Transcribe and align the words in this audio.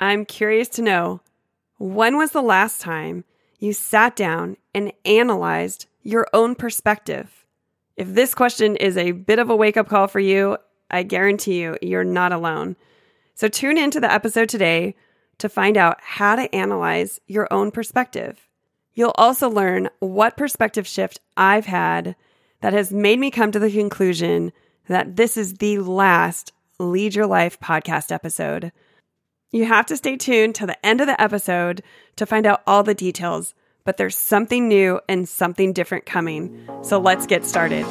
I'm 0.00 0.24
curious 0.24 0.68
to 0.70 0.82
know 0.82 1.20
when 1.76 2.16
was 2.16 2.30
the 2.30 2.40
last 2.40 2.80
time 2.80 3.24
you 3.58 3.74
sat 3.74 4.16
down 4.16 4.56
and 4.74 4.92
analyzed 5.04 5.86
your 6.02 6.26
own 6.32 6.54
perspective? 6.54 7.44
If 7.98 8.14
this 8.14 8.34
question 8.34 8.76
is 8.76 8.96
a 8.96 9.12
bit 9.12 9.38
of 9.38 9.50
a 9.50 9.56
wake 9.56 9.76
up 9.76 9.88
call 9.88 10.08
for 10.08 10.18
you, 10.18 10.56
I 10.90 11.02
guarantee 11.02 11.60
you, 11.60 11.76
you're 11.82 12.02
not 12.02 12.32
alone. 12.32 12.76
So 13.34 13.46
tune 13.46 13.76
into 13.76 14.00
the 14.00 14.10
episode 14.10 14.48
today 14.48 14.94
to 15.36 15.50
find 15.50 15.76
out 15.76 15.98
how 16.00 16.34
to 16.36 16.54
analyze 16.54 17.20
your 17.26 17.46
own 17.52 17.70
perspective. 17.70 18.48
You'll 18.94 19.14
also 19.16 19.50
learn 19.50 19.90
what 19.98 20.36
perspective 20.36 20.86
shift 20.86 21.20
I've 21.36 21.66
had 21.66 22.16
that 22.62 22.72
has 22.72 22.90
made 22.90 23.18
me 23.18 23.30
come 23.30 23.52
to 23.52 23.58
the 23.58 23.70
conclusion 23.70 24.52
that 24.88 25.16
this 25.16 25.36
is 25.36 25.54
the 25.54 25.78
last 25.78 26.52
Lead 26.78 27.14
Your 27.14 27.26
Life 27.26 27.60
podcast 27.60 28.10
episode. 28.10 28.72
You 29.52 29.64
have 29.64 29.86
to 29.86 29.96
stay 29.96 30.16
tuned 30.16 30.54
to 30.56 30.66
the 30.66 30.86
end 30.86 31.00
of 31.00 31.08
the 31.08 31.20
episode 31.20 31.82
to 32.14 32.24
find 32.24 32.46
out 32.46 32.62
all 32.68 32.84
the 32.84 32.94
details, 32.94 33.52
but 33.82 33.96
there's 33.96 34.16
something 34.16 34.68
new 34.68 35.00
and 35.08 35.28
something 35.28 35.72
different 35.72 36.06
coming. 36.06 36.68
So 36.82 37.00
let's 37.00 37.26
get 37.26 37.44
started. 37.44 37.84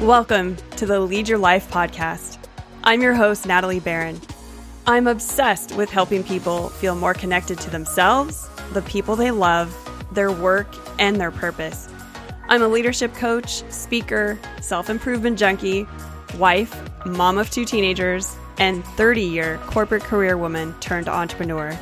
Welcome 0.00 0.54
to 0.76 0.86
the 0.86 1.00
Lead 1.00 1.28
Your 1.28 1.38
Life 1.38 1.68
podcast. 1.68 2.38
I'm 2.84 3.02
your 3.02 3.14
host, 3.14 3.44
Natalie 3.44 3.80
Barron. 3.80 4.20
I'm 4.86 5.08
obsessed 5.08 5.74
with 5.74 5.90
helping 5.90 6.22
people 6.22 6.68
feel 6.68 6.94
more 6.94 7.12
connected 7.12 7.58
to 7.58 7.70
themselves, 7.70 8.48
the 8.72 8.82
people 8.82 9.16
they 9.16 9.32
love, 9.32 9.76
their 10.12 10.30
work, 10.30 10.72
and 11.00 11.20
their 11.20 11.32
purpose. 11.32 11.88
I'm 12.48 12.62
a 12.62 12.68
leadership 12.68 13.14
coach, 13.14 13.68
speaker, 13.72 14.38
self 14.60 14.88
improvement 14.88 15.40
junkie, 15.40 15.88
wife, 16.38 16.80
mom 17.04 17.36
of 17.38 17.50
two 17.50 17.64
teenagers, 17.64 18.36
and 18.58 18.84
30 18.84 19.22
year 19.22 19.58
corporate 19.66 20.02
career 20.02 20.36
woman 20.36 20.74
turned 20.80 21.08
entrepreneur. 21.08 21.78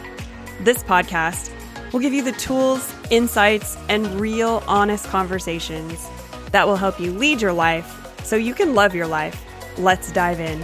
This 0.60 0.82
podcast 0.82 1.50
will 1.92 2.00
give 2.00 2.12
you 2.12 2.22
the 2.22 2.32
tools, 2.32 2.94
insights, 3.10 3.76
and 3.88 4.06
real 4.20 4.62
honest 4.66 5.06
conversations 5.06 6.08
that 6.50 6.66
will 6.66 6.76
help 6.76 7.00
you 7.00 7.12
lead 7.12 7.42
your 7.42 7.52
life 7.52 8.24
so 8.24 8.36
you 8.36 8.54
can 8.54 8.74
love 8.74 8.94
your 8.94 9.06
life. 9.06 9.44
Let's 9.78 10.12
dive 10.12 10.40
in. 10.40 10.60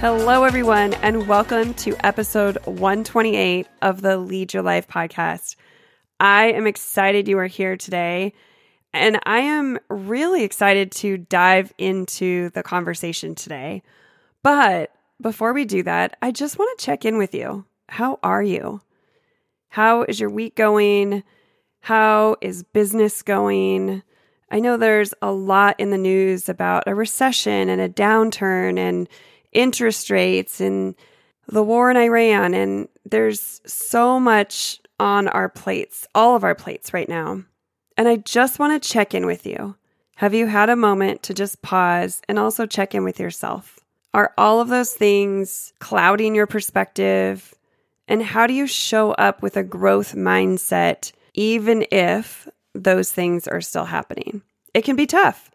Hello, 0.00 0.44
everyone, 0.44 0.94
and 0.94 1.26
welcome 1.26 1.74
to 1.74 1.96
episode 2.06 2.56
128 2.66 3.66
of 3.82 4.00
the 4.00 4.16
Lead 4.16 4.54
Your 4.54 4.62
Life 4.62 4.86
podcast. 4.86 5.56
I 6.20 6.52
am 6.52 6.68
excited 6.68 7.26
you 7.26 7.36
are 7.38 7.48
here 7.48 7.76
today, 7.76 8.32
and 8.92 9.18
I 9.24 9.40
am 9.40 9.78
really 9.88 10.44
excited 10.44 10.92
to 10.92 11.18
dive 11.18 11.72
into 11.78 12.50
the 12.50 12.62
conversation 12.62 13.34
today. 13.34 13.82
But 14.42 14.92
before 15.20 15.52
we 15.52 15.64
do 15.64 15.82
that, 15.82 16.16
I 16.22 16.30
just 16.30 16.58
want 16.58 16.78
to 16.78 16.84
check 16.84 17.04
in 17.04 17.18
with 17.18 17.34
you. 17.34 17.64
How 17.88 18.18
are 18.22 18.42
you? 18.42 18.80
How 19.70 20.02
is 20.02 20.20
your 20.20 20.30
week 20.30 20.56
going? 20.56 21.22
How 21.80 22.36
is 22.40 22.62
business 22.62 23.22
going? 23.22 24.02
I 24.50 24.60
know 24.60 24.76
there's 24.76 25.12
a 25.20 25.30
lot 25.30 25.78
in 25.78 25.90
the 25.90 25.98
news 25.98 26.48
about 26.48 26.84
a 26.86 26.94
recession 26.94 27.68
and 27.68 27.80
a 27.80 27.88
downturn 27.88 28.78
and 28.78 29.08
interest 29.52 30.10
rates 30.10 30.60
and 30.60 30.94
the 31.46 31.62
war 31.62 31.90
in 31.90 31.96
Iran. 31.96 32.54
And 32.54 32.88
there's 33.04 33.60
so 33.66 34.18
much 34.18 34.80
on 34.98 35.28
our 35.28 35.48
plates, 35.48 36.06
all 36.14 36.34
of 36.34 36.44
our 36.44 36.54
plates 36.54 36.92
right 36.94 37.08
now. 37.08 37.44
And 37.98 38.06
I 38.06 38.16
just 38.16 38.60
want 38.60 38.80
to 38.80 38.88
check 38.88 39.12
in 39.12 39.26
with 39.26 39.44
you. 39.44 39.74
Have 40.16 40.32
you 40.32 40.46
had 40.46 40.70
a 40.70 40.76
moment 40.76 41.24
to 41.24 41.34
just 41.34 41.62
pause 41.62 42.22
and 42.28 42.38
also 42.38 42.64
check 42.64 42.94
in 42.94 43.02
with 43.02 43.18
yourself? 43.18 43.80
Are 44.14 44.32
all 44.38 44.60
of 44.60 44.68
those 44.68 44.94
things 44.94 45.72
clouding 45.80 46.36
your 46.36 46.46
perspective? 46.46 47.52
And 48.06 48.22
how 48.22 48.46
do 48.46 48.54
you 48.54 48.68
show 48.68 49.10
up 49.12 49.42
with 49.42 49.56
a 49.56 49.64
growth 49.64 50.14
mindset, 50.14 51.10
even 51.34 51.84
if 51.90 52.48
those 52.72 53.10
things 53.10 53.48
are 53.48 53.60
still 53.60 53.84
happening? 53.84 54.42
It 54.74 54.84
can 54.84 54.94
be 54.94 55.06
tough. 55.06 55.50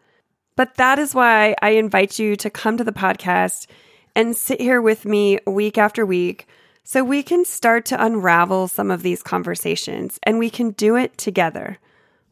But 0.54 0.74
that 0.74 0.98
is 0.98 1.14
why 1.14 1.56
I 1.62 1.70
invite 1.70 2.18
you 2.18 2.36
to 2.36 2.50
come 2.50 2.76
to 2.76 2.84
the 2.84 2.92
podcast 2.92 3.68
and 4.14 4.36
sit 4.36 4.60
here 4.60 4.82
with 4.82 5.06
me 5.06 5.38
week 5.46 5.78
after 5.78 6.04
week 6.04 6.46
so 6.84 7.02
we 7.02 7.22
can 7.22 7.46
start 7.46 7.86
to 7.86 8.04
unravel 8.04 8.68
some 8.68 8.90
of 8.90 9.02
these 9.02 9.22
conversations 9.22 10.18
and 10.22 10.38
we 10.38 10.50
can 10.50 10.72
do 10.72 10.94
it 10.94 11.16
together. 11.16 11.78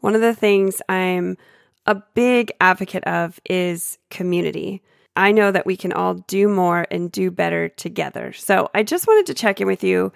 One 0.03 0.17
of 0.17 0.21
the 0.21 0.35
things 0.35 0.83
I'm 0.89 1.39
a 1.87 1.95
big 1.95 2.53
advocate 2.61 3.05
of 3.05 3.41
is 3.49 3.99
community. 4.11 4.83
I 5.15 5.31
know 5.31 5.53
that 5.53 5.65
we 5.65 5.77
can 5.77 5.93
all 5.93 6.15
do 6.15 6.49
more 6.49 6.89
and 6.91 7.11
do 7.11 7.31
better 7.31 7.69
together. 7.69 8.33
So 8.33 8.69
I 8.75 8.83
just 8.83 9.07
wanted 9.07 9.27
to 9.27 9.35
check 9.35 9.61
in 9.61 9.69
with 9.69 9.85
you 9.85 10.13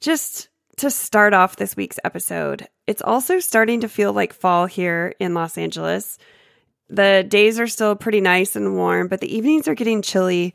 just 0.00 0.48
to 0.78 0.90
start 0.90 1.34
off 1.34 1.54
this 1.54 1.76
week's 1.76 2.00
episode. 2.02 2.66
It's 2.88 3.02
also 3.02 3.38
starting 3.38 3.80
to 3.80 3.88
feel 3.88 4.12
like 4.12 4.32
fall 4.32 4.66
here 4.66 5.14
in 5.20 5.34
Los 5.34 5.56
Angeles. 5.56 6.18
The 6.88 7.24
days 7.26 7.60
are 7.60 7.68
still 7.68 7.94
pretty 7.94 8.20
nice 8.20 8.56
and 8.56 8.74
warm, 8.74 9.06
but 9.06 9.20
the 9.20 9.32
evenings 9.34 9.68
are 9.68 9.74
getting 9.74 10.02
chilly. 10.02 10.52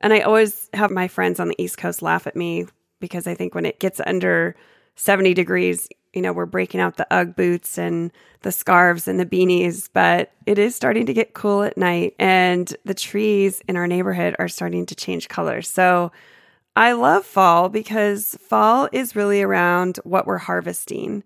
And 0.00 0.12
I 0.12 0.20
always 0.20 0.68
have 0.74 0.90
my 0.90 1.08
friends 1.08 1.40
on 1.40 1.48
the 1.48 1.62
East 1.62 1.78
Coast 1.78 2.02
laugh 2.02 2.26
at 2.26 2.36
me 2.36 2.66
because 3.00 3.26
I 3.26 3.34
think 3.34 3.54
when 3.54 3.64
it 3.64 3.80
gets 3.80 3.98
under 4.06 4.56
70 4.96 5.32
degrees, 5.32 5.88
you 6.16 6.22
know, 6.22 6.32
we're 6.32 6.46
breaking 6.46 6.80
out 6.80 6.96
the 6.96 7.06
Ugg 7.10 7.36
boots 7.36 7.76
and 7.76 8.10
the 8.40 8.50
scarves 8.50 9.06
and 9.06 9.20
the 9.20 9.26
beanies, 9.26 9.90
but 9.92 10.32
it 10.46 10.58
is 10.58 10.74
starting 10.74 11.04
to 11.06 11.12
get 11.12 11.34
cool 11.34 11.62
at 11.62 11.76
night 11.76 12.14
and 12.18 12.74
the 12.86 12.94
trees 12.94 13.62
in 13.68 13.76
our 13.76 13.86
neighborhood 13.86 14.34
are 14.38 14.48
starting 14.48 14.86
to 14.86 14.94
change 14.94 15.28
colors. 15.28 15.68
So 15.68 16.10
I 16.74 16.92
love 16.92 17.26
fall 17.26 17.68
because 17.68 18.36
fall 18.40 18.88
is 18.92 19.14
really 19.14 19.42
around 19.42 19.98
what 20.04 20.26
we're 20.26 20.38
harvesting. 20.38 21.22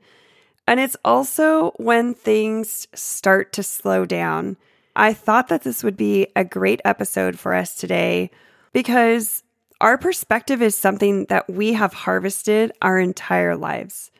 And 0.66 0.80
it's 0.80 0.96
also 1.04 1.70
when 1.76 2.12
things 2.12 2.88
start 2.92 3.52
to 3.54 3.62
slow 3.62 4.04
down. 4.04 4.56
I 4.96 5.12
thought 5.12 5.48
that 5.48 5.62
this 5.62 5.84
would 5.84 5.96
be 5.96 6.26
a 6.34 6.44
great 6.44 6.80
episode 6.84 7.38
for 7.38 7.54
us 7.54 7.76
today 7.76 8.30
because 8.72 9.44
our 9.80 9.96
perspective 9.96 10.60
is 10.60 10.74
something 10.74 11.26
that 11.26 11.48
we 11.48 11.74
have 11.74 11.94
harvested 11.94 12.72
our 12.82 12.98
entire 12.98 13.56
lives. 13.56 14.10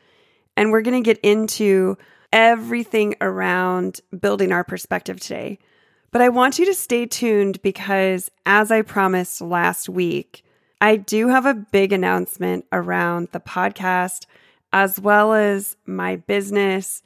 And 0.57 0.71
we're 0.71 0.83
going 0.83 1.03
to 1.03 1.07
get 1.07 1.21
into 1.23 1.97
everything 2.33 3.15
around 3.21 4.01
building 4.19 4.53
our 4.53 4.65
perspective 4.65 5.21
today. 5.21 5.59
But 6.11 6.23
I 6.23 6.29
want 6.29 6.59
you 6.59 6.67
to 6.67 6.75
stay 6.75 7.07
tuned 7.07 7.63
because, 7.63 8.31
as 8.45 8.71
I 8.71 8.83
promised 8.83 9.41
last 9.41 9.89
week, 9.89 10.45
I 10.81 10.97
do 10.97 11.29
have 11.29 11.47
a 11.47 11.55
big 11.55 11.93
announcement 11.93 12.67
around 12.73 13.29
the 13.33 13.41
podcast 13.41 14.27
as 14.73 14.99
well 14.99 15.35
as 15.35 15.77
my 15.87 16.17
business. 16.17 17.03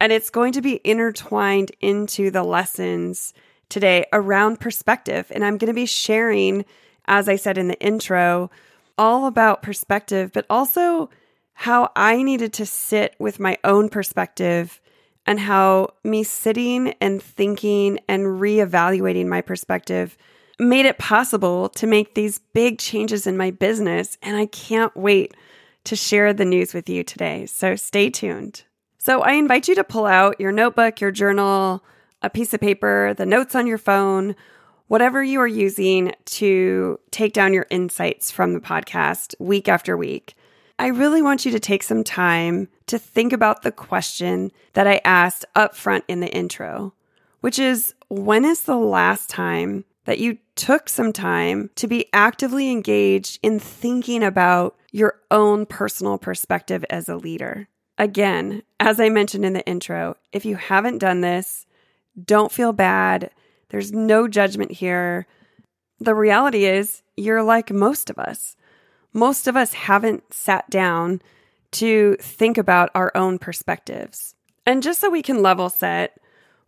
And 0.00 0.12
it's 0.12 0.30
going 0.30 0.52
to 0.52 0.62
be 0.62 0.80
intertwined 0.84 1.72
into 1.80 2.30
the 2.30 2.42
lessons 2.42 3.34
today 3.68 4.06
around 4.12 4.58
perspective. 4.58 5.30
And 5.34 5.44
I'm 5.44 5.58
going 5.58 5.70
to 5.70 5.74
be 5.74 5.86
sharing, 5.86 6.64
as 7.06 7.28
I 7.28 7.36
said 7.36 7.58
in 7.58 7.68
the 7.68 7.80
intro, 7.80 8.50
all 8.96 9.26
about 9.26 9.62
perspective, 9.62 10.32
but 10.32 10.46
also 10.50 11.10
how 11.60 11.92
I 11.94 12.22
needed 12.22 12.54
to 12.54 12.64
sit 12.64 13.14
with 13.18 13.38
my 13.38 13.58
own 13.64 13.90
perspective 13.90 14.80
and 15.26 15.38
how 15.38 15.90
me 16.02 16.22
sitting 16.22 16.94
and 17.02 17.22
thinking 17.22 17.98
and 18.08 18.22
reevaluating 18.40 19.26
my 19.26 19.42
perspective 19.42 20.16
made 20.58 20.86
it 20.86 20.96
possible 20.96 21.68
to 21.68 21.86
make 21.86 22.14
these 22.14 22.40
big 22.54 22.78
changes 22.78 23.26
in 23.26 23.36
my 23.36 23.50
business. 23.50 24.16
And 24.22 24.38
I 24.38 24.46
can't 24.46 24.96
wait 24.96 25.34
to 25.84 25.96
share 25.96 26.32
the 26.32 26.46
news 26.46 26.72
with 26.72 26.88
you 26.88 27.04
today. 27.04 27.44
So 27.44 27.76
stay 27.76 28.08
tuned. 28.08 28.62
So 28.96 29.20
I 29.20 29.32
invite 29.32 29.68
you 29.68 29.74
to 29.74 29.84
pull 29.84 30.06
out 30.06 30.40
your 30.40 30.52
notebook, 30.52 30.98
your 31.02 31.10
journal, 31.10 31.84
a 32.22 32.30
piece 32.30 32.54
of 32.54 32.60
paper, 32.60 33.12
the 33.12 33.26
notes 33.26 33.54
on 33.54 33.66
your 33.66 33.76
phone, 33.76 34.34
whatever 34.86 35.22
you 35.22 35.38
are 35.42 35.46
using 35.46 36.14
to 36.24 36.98
take 37.10 37.34
down 37.34 37.52
your 37.52 37.66
insights 37.68 38.30
from 38.30 38.54
the 38.54 38.60
podcast 38.60 39.34
week 39.38 39.68
after 39.68 39.94
week. 39.94 40.36
I 40.80 40.86
really 40.86 41.20
want 41.20 41.44
you 41.44 41.52
to 41.52 41.60
take 41.60 41.82
some 41.82 42.02
time 42.02 42.66
to 42.86 42.98
think 42.98 43.34
about 43.34 43.60
the 43.60 43.70
question 43.70 44.50
that 44.72 44.86
I 44.86 45.02
asked 45.04 45.44
up 45.54 45.76
front 45.76 46.04
in 46.08 46.20
the 46.20 46.34
intro, 46.34 46.94
which 47.42 47.58
is 47.58 47.94
when 48.08 48.46
is 48.46 48.62
the 48.62 48.78
last 48.78 49.28
time 49.28 49.84
that 50.06 50.20
you 50.20 50.38
took 50.54 50.88
some 50.88 51.12
time 51.12 51.68
to 51.74 51.86
be 51.86 52.06
actively 52.14 52.70
engaged 52.70 53.38
in 53.42 53.60
thinking 53.60 54.22
about 54.22 54.74
your 54.90 55.20
own 55.30 55.66
personal 55.66 56.16
perspective 56.16 56.82
as 56.88 57.10
a 57.10 57.16
leader? 57.16 57.68
Again, 57.98 58.62
as 58.80 58.98
I 58.98 59.10
mentioned 59.10 59.44
in 59.44 59.52
the 59.52 59.66
intro, 59.66 60.16
if 60.32 60.46
you 60.46 60.56
haven't 60.56 60.96
done 60.96 61.20
this, 61.20 61.66
don't 62.24 62.50
feel 62.50 62.72
bad. 62.72 63.32
There's 63.68 63.92
no 63.92 64.26
judgment 64.28 64.70
here. 64.72 65.26
The 65.98 66.14
reality 66.14 66.64
is, 66.64 67.02
you're 67.18 67.42
like 67.42 67.70
most 67.70 68.08
of 68.08 68.18
us. 68.18 68.56
Most 69.12 69.46
of 69.46 69.56
us 69.56 69.72
haven't 69.72 70.32
sat 70.32 70.68
down 70.70 71.20
to 71.72 72.16
think 72.20 72.58
about 72.58 72.90
our 72.94 73.12
own 73.14 73.38
perspectives. 73.38 74.34
And 74.66 74.82
just 74.82 75.00
so 75.00 75.10
we 75.10 75.22
can 75.22 75.42
level 75.42 75.70
set, 75.70 76.18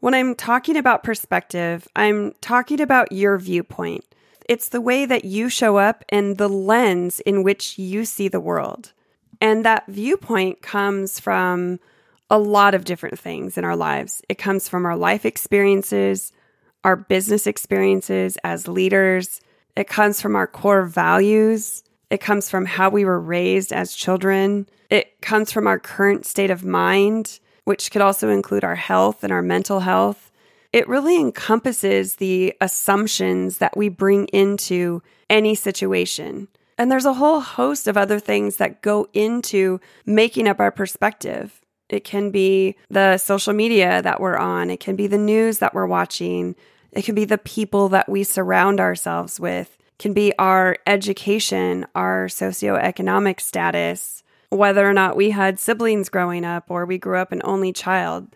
When 0.02 0.14
I'm 0.14 0.34
talking 0.34 0.76
about 0.76 1.04
perspective, 1.04 1.86
I'm 1.94 2.32
talking 2.40 2.80
about 2.80 3.12
your 3.12 3.38
viewpoint. 3.38 4.04
It's 4.48 4.68
the 4.68 4.80
way 4.80 5.06
that 5.06 5.24
you 5.24 5.48
show 5.48 5.76
up 5.76 6.04
and 6.08 6.38
the 6.38 6.48
lens 6.48 7.20
in 7.20 7.44
which 7.44 7.78
you 7.78 8.04
see 8.04 8.26
the 8.26 8.40
world. 8.40 8.92
And 9.40 9.64
that 9.64 9.86
viewpoint 9.86 10.60
comes 10.60 11.20
from 11.20 11.78
a 12.28 12.36
lot 12.36 12.74
of 12.74 12.84
different 12.84 13.16
things 13.16 13.56
in 13.56 13.64
our 13.64 13.76
lives. 13.76 14.22
It 14.28 14.38
comes 14.38 14.68
from 14.68 14.86
our 14.86 14.96
life 14.96 15.24
experiences, 15.24 16.32
our 16.82 16.96
business 16.96 17.46
experiences 17.46 18.36
as 18.42 18.66
leaders. 18.66 19.40
It 19.76 19.86
comes 19.86 20.20
from 20.20 20.34
our 20.34 20.48
core 20.48 20.84
values. 20.84 21.84
It 22.12 22.20
comes 22.20 22.48
from 22.48 22.66
how 22.66 22.90
we 22.90 23.04
were 23.04 23.18
raised 23.18 23.72
as 23.72 23.94
children. 23.94 24.68
It 24.88 25.20
comes 25.20 25.50
from 25.50 25.66
our 25.66 25.80
current 25.80 26.26
state 26.26 26.50
of 26.50 26.64
mind 26.64 27.40
which 27.64 27.90
could 27.90 28.02
also 28.02 28.28
include 28.28 28.64
our 28.64 28.74
health 28.74 29.22
and 29.22 29.32
our 29.32 29.42
mental 29.42 29.80
health. 29.80 30.30
It 30.72 30.88
really 30.88 31.16
encompasses 31.16 32.16
the 32.16 32.54
assumptions 32.60 33.58
that 33.58 33.76
we 33.76 33.88
bring 33.88 34.26
into 34.28 35.02
any 35.28 35.54
situation. 35.54 36.48
And 36.78 36.90
there's 36.90 37.04
a 37.04 37.14
whole 37.14 37.40
host 37.40 37.86
of 37.86 37.96
other 37.96 38.18
things 38.18 38.56
that 38.56 38.82
go 38.82 39.06
into 39.12 39.80
making 40.06 40.48
up 40.48 40.58
our 40.58 40.70
perspective. 40.70 41.60
It 41.88 42.04
can 42.04 42.30
be 42.30 42.76
the 42.88 43.18
social 43.18 43.52
media 43.52 44.00
that 44.02 44.20
we're 44.20 44.38
on, 44.38 44.70
it 44.70 44.80
can 44.80 44.96
be 44.96 45.06
the 45.06 45.18
news 45.18 45.58
that 45.58 45.74
we're 45.74 45.86
watching, 45.86 46.56
it 46.90 47.04
can 47.04 47.14
be 47.14 47.26
the 47.26 47.38
people 47.38 47.90
that 47.90 48.08
we 48.08 48.24
surround 48.24 48.80
ourselves 48.80 49.38
with, 49.38 49.76
it 49.76 49.81
can 50.02 50.12
be 50.12 50.32
our 50.36 50.76
education, 50.84 51.86
our 51.94 52.26
socioeconomic 52.26 53.40
status, 53.40 54.24
whether 54.50 54.84
or 54.84 54.92
not 54.92 55.14
we 55.14 55.30
had 55.30 55.60
siblings 55.60 56.08
growing 56.08 56.44
up 56.44 56.64
or 56.68 56.84
we 56.84 56.98
grew 56.98 57.18
up 57.18 57.30
an 57.30 57.40
only 57.44 57.72
child. 57.72 58.34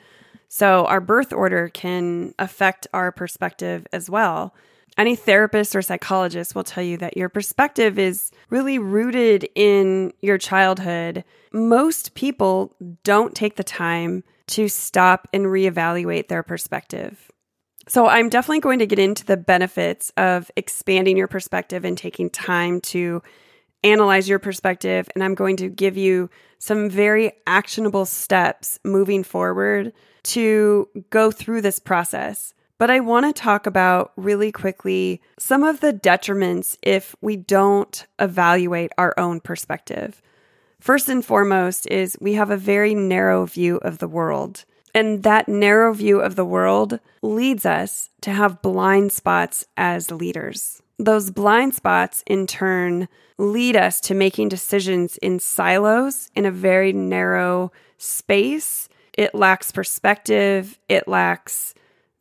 So, 0.48 0.86
our 0.86 1.00
birth 1.00 1.32
order 1.32 1.68
can 1.68 2.34
affect 2.38 2.86
our 2.94 3.10
perspective 3.10 3.84
as 3.92 4.08
well. 4.08 4.54
Any 4.96 5.16
therapist 5.16 5.74
or 5.74 5.82
psychologist 5.82 6.54
will 6.54 6.62
tell 6.62 6.84
you 6.84 6.98
that 6.98 7.16
your 7.16 7.28
perspective 7.28 7.98
is 7.98 8.30
really 8.48 8.78
rooted 8.78 9.48
in 9.56 10.12
your 10.20 10.38
childhood. 10.38 11.24
Most 11.52 12.14
people 12.14 12.76
don't 13.02 13.34
take 13.34 13.56
the 13.56 13.64
time 13.64 14.22
to 14.46 14.68
stop 14.68 15.26
and 15.32 15.46
reevaluate 15.46 16.28
their 16.28 16.44
perspective. 16.44 17.32
So, 17.88 18.06
I'm 18.08 18.28
definitely 18.28 18.60
going 18.60 18.80
to 18.80 18.86
get 18.86 18.98
into 18.98 19.24
the 19.24 19.36
benefits 19.36 20.12
of 20.16 20.50
expanding 20.56 21.16
your 21.16 21.28
perspective 21.28 21.84
and 21.84 21.96
taking 21.96 22.30
time 22.30 22.80
to 22.82 23.22
analyze 23.84 24.28
your 24.28 24.38
perspective, 24.38 25.08
and 25.14 25.22
I'm 25.22 25.34
going 25.34 25.56
to 25.58 25.68
give 25.68 25.96
you 25.96 26.28
some 26.58 26.90
very 26.90 27.32
actionable 27.46 28.04
steps 28.04 28.80
moving 28.84 29.22
forward 29.22 29.92
to 30.24 30.88
go 31.10 31.30
through 31.30 31.60
this 31.60 31.78
process. 31.78 32.54
But 32.78 32.90
I 32.90 33.00
want 33.00 33.24
to 33.26 33.40
talk 33.40 33.66
about 33.66 34.12
really 34.16 34.52
quickly 34.52 35.22
some 35.38 35.62
of 35.62 35.80
the 35.80 35.92
detriments 35.92 36.76
if 36.82 37.14
we 37.20 37.36
don't 37.36 38.04
evaluate 38.18 38.92
our 38.98 39.14
own 39.16 39.40
perspective. 39.40 40.20
First 40.80 41.08
and 41.08 41.24
foremost, 41.24 41.86
is 41.90 42.18
we 42.20 42.34
have 42.34 42.50
a 42.50 42.56
very 42.56 42.94
narrow 42.94 43.46
view 43.46 43.76
of 43.78 43.98
the 43.98 44.08
world. 44.08 44.64
And 44.96 45.24
that 45.24 45.46
narrow 45.46 45.92
view 45.92 46.20
of 46.20 46.36
the 46.36 46.44
world 46.46 47.00
leads 47.20 47.66
us 47.66 48.08
to 48.22 48.30
have 48.30 48.62
blind 48.62 49.12
spots 49.12 49.66
as 49.76 50.10
leaders. 50.10 50.80
Those 50.98 51.30
blind 51.30 51.74
spots, 51.74 52.24
in 52.26 52.46
turn, 52.46 53.06
lead 53.36 53.76
us 53.76 54.00
to 54.00 54.14
making 54.14 54.48
decisions 54.48 55.18
in 55.18 55.38
silos 55.38 56.30
in 56.34 56.46
a 56.46 56.50
very 56.50 56.94
narrow 56.94 57.72
space. 57.98 58.88
It 59.12 59.34
lacks 59.34 59.70
perspective, 59.70 60.78
it 60.88 61.06
lacks 61.06 61.74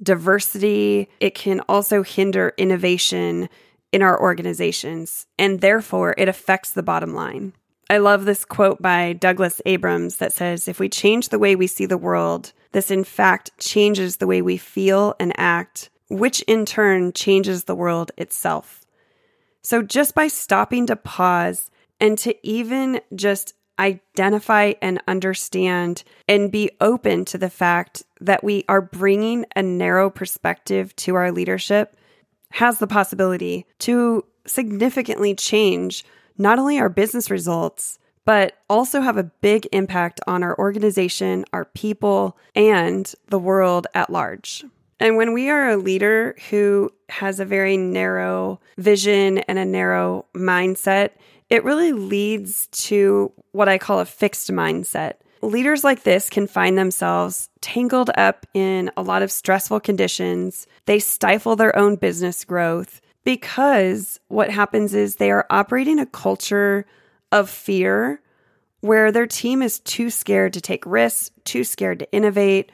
diversity. 0.03 1.07
It 1.21 1.33
can 1.33 1.61
also 1.69 2.03
hinder 2.03 2.53
innovation 2.57 3.47
in 3.93 4.01
our 4.01 4.21
organizations, 4.21 5.27
and 5.39 5.61
therefore 5.61 6.13
it 6.17 6.27
affects 6.27 6.71
the 6.71 6.83
bottom 6.83 7.13
line. 7.13 7.53
I 7.89 7.97
love 7.97 8.25
this 8.25 8.45
quote 8.45 8.81
by 8.81 9.13
Douglas 9.13 9.61
Abrams 9.65 10.17
that 10.17 10.33
says 10.33 10.67
If 10.67 10.79
we 10.79 10.89
change 10.89 11.29
the 11.29 11.39
way 11.39 11.55
we 11.55 11.67
see 11.67 11.85
the 11.85 11.97
world, 11.97 12.51
this 12.71 12.89
in 12.89 13.03
fact 13.03 13.51
changes 13.59 14.17
the 14.17 14.27
way 14.27 14.41
we 14.41 14.57
feel 14.57 15.15
and 15.19 15.31
act 15.37 15.89
which 16.09 16.41
in 16.43 16.65
turn 16.65 17.13
changes 17.13 17.63
the 17.63 17.75
world 17.75 18.11
itself. 18.17 18.85
So, 19.61 19.81
just 19.81 20.13
by 20.13 20.27
stopping 20.27 20.87
to 20.87 20.95
pause 20.95 21.69
and 21.99 22.17
to 22.19 22.35
even 22.47 23.01
just 23.15 23.53
identify 23.79 24.73
and 24.81 25.01
understand 25.07 26.03
and 26.27 26.51
be 26.51 26.71
open 26.79 27.25
to 27.25 27.37
the 27.37 27.49
fact 27.49 28.03
that 28.21 28.43
we 28.43 28.63
are 28.69 28.81
bringing 28.81 29.45
a 29.55 29.61
narrow 29.61 30.09
perspective 30.09 30.95
to 30.95 31.15
our 31.15 31.31
leadership 31.31 31.97
has 32.51 32.79
the 32.79 32.87
possibility 32.87 33.65
to 33.79 34.23
significantly 34.47 35.35
change 35.35 36.05
not 36.37 36.59
only 36.59 36.79
our 36.79 36.89
business 36.89 37.29
results, 37.29 37.99
but 38.25 38.57
also 38.69 39.01
have 39.01 39.17
a 39.17 39.23
big 39.23 39.67
impact 39.71 40.19
on 40.27 40.43
our 40.43 40.57
organization, 40.57 41.45
our 41.53 41.65
people, 41.65 42.37
and 42.55 43.13
the 43.27 43.39
world 43.39 43.87
at 43.93 44.09
large. 44.09 44.65
And 44.99 45.17
when 45.17 45.33
we 45.33 45.49
are 45.49 45.69
a 45.69 45.77
leader 45.77 46.35
who 46.49 46.91
has 47.09 47.39
a 47.39 47.45
very 47.45 47.77
narrow 47.77 48.59
vision 48.77 49.39
and 49.39 49.59
a 49.59 49.65
narrow 49.65 50.25
mindset, 50.33 51.11
it 51.49 51.63
really 51.63 51.93
leads 51.93 52.67
to 52.67 53.31
what 53.51 53.69
I 53.69 53.77
call 53.77 53.99
a 53.99 54.05
fixed 54.05 54.49
mindset. 54.51 55.13
Leaders 55.41 55.83
like 55.83 56.03
this 56.03 56.29
can 56.29 56.47
find 56.47 56.77
themselves 56.77 57.49
tangled 57.61 58.09
up 58.17 58.47
in 58.53 58.89
a 58.97 59.03
lot 59.03 59.21
of 59.21 59.31
stressful 59.31 59.81
conditions. 59.81 60.65
They 60.85 60.97
stifle 60.97 61.55
their 61.55 61.77
own 61.77 61.97
business 61.97 62.43
growth 62.43 63.01
because 63.25 64.19
what 64.29 64.49
happens 64.49 64.93
is 64.93 65.17
they 65.17 65.31
are 65.31 65.45
operating 65.49 65.99
a 65.99 66.05
culture 66.05 66.85
of 67.33 67.49
fear 67.49 68.21
where 68.79 69.11
their 69.11 69.27
team 69.27 69.61
is 69.61 69.79
too 69.79 70.09
scared 70.09 70.53
to 70.53 70.61
take 70.61 70.85
risks, 70.85 71.31
too 71.43 71.63
scared 71.63 71.99
to 71.99 72.11
innovate, 72.13 72.71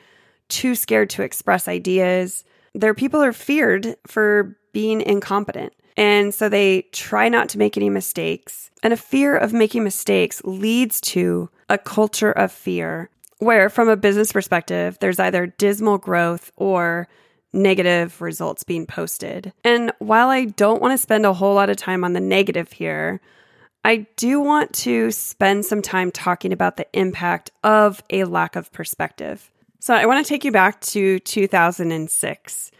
too 0.49 0.75
scared 0.75 1.09
to 1.09 1.23
express 1.23 1.67
ideas. 1.67 2.43
Their 2.75 2.93
people 2.93 3.21
are 3.21 3.33
feared 3.33 3.95
for 4.05 4.57
being 4.73 5.01
incompetent. 5.01 5.73
And 5.97 6.33
so 6.33 6.49
they 6.49 6.83
try 6.91 7.29
not 7.29 7.49
to 7.49 7.57
make 7.57 7.77
any 7.77 7.89
mistakes. 7.89 8.71
And 8.83 8.93
a 8.93 8.97
fear 8.97 9.37
of 9.37 9.53
making 9.53 9.83
mistakes 9.83 10.41
leads 10.43 10.99
to 11.01 11.49
a 11.69 11.77
culture 11.77 12.31
of 12.31 12.51
fear, 12.51 13.09
where, 13.39 13.69
from 13.69 13.89
a 13.89 13.97
business 13.97 14.31
perspective, 14.31 14.97
there's 14.99 15.19
either 15.19 15.47
dismal 15.47 15.97
growth 15.97 16.51
or 16.55 17.07
negative 17.53 18.21
results 18.21 18.63
being 18.63 18.85
posted. 18.85 19.53
And 19.63 19.91
while 19.99 20.29
I 20.29 20.45
don't 20.45 20.81
want 20.81 20.93
to 20.93 20.97
spend 20.97 21.25
a 21.25 21.33
whole 21.33 21.55
lot 21.55 21.69
of 21.69 21.77
time 21.77 22.03
on 22.03 22.13
the 22.13 22.19
negative 22.19 22.71
here, 22.71 23.21
I 23.83 24.07
do 24.15 24.39
want 24.39 24.73
to 24.73 25.11
spend 25.11 25.65
some 25.65 25.81
time 25.81 26.11
talking 26.11 26.53
about 26.53 26.77
the 26.77 26.87
impact 26.93 27.51
of 27.63 28.03
a 28.09 28.25
lack 28.25 28.55
of 28.55 28.71
perspective. 28.71 29.51
So 29.79 29.95
I 29.95 30.05
want 30.05 30.23
to 30.23 30.29
take 30.29 30.45
you 30.45 30.51
back 30.51 30.79
to 30.81 31.19
2006 31.19 32.71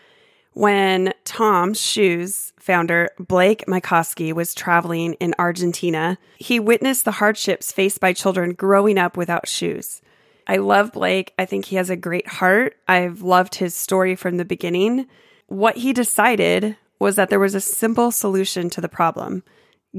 when 0.53 1.13
Tom's 1.23 1.81
Shoes 1.81 2.53
founder 2.59 3.09
Blake 3.17 3.65
Mycoskie 3.65 4.33
was 4.33 4.53
traveling 4.53 5.13
in 5.13 5.33
Argentina. 5.39 6.19
He 6.37 6.59
witnessed 6.59 7.05
the 7.05 7.11
hardships 7.11 7.71
faced 7.71 7.99
by 7.99 8.13
children 8.13 8.53
growing 8.53 8.99
up 8.99 9.17
without 9.17 9.47
shoes. 9.47 10.01
I 10.47 10.57
love 10.57 10.91
Blake. 10.91 11.33
I 11.37 11.45
think 11.45 11.65
he 11.65 11.75
has 11.75 11.89
a 11.89 11.95
great 11.95 12.27
heart. 12.27 12.75
I've 12.87 13.21
loved 13.21 13.55
his 13.55 13.73
story 13.75 14.15
from 14.15 14.37
the 14.37 14.45
beginning. 14.45 15.07
What 15.47 15.77
he 15.77 15.93
decided 15.93 16.77
was 16.99 17.15
that 17.15 17.29
there 17.29 17.39
was 17.39 17.55
a 17.55 17.61
simple 17.61 18.11
solution 18.11 18.69
to 18.71 18.81
the 18.81 18.89
problem 18.89 19.43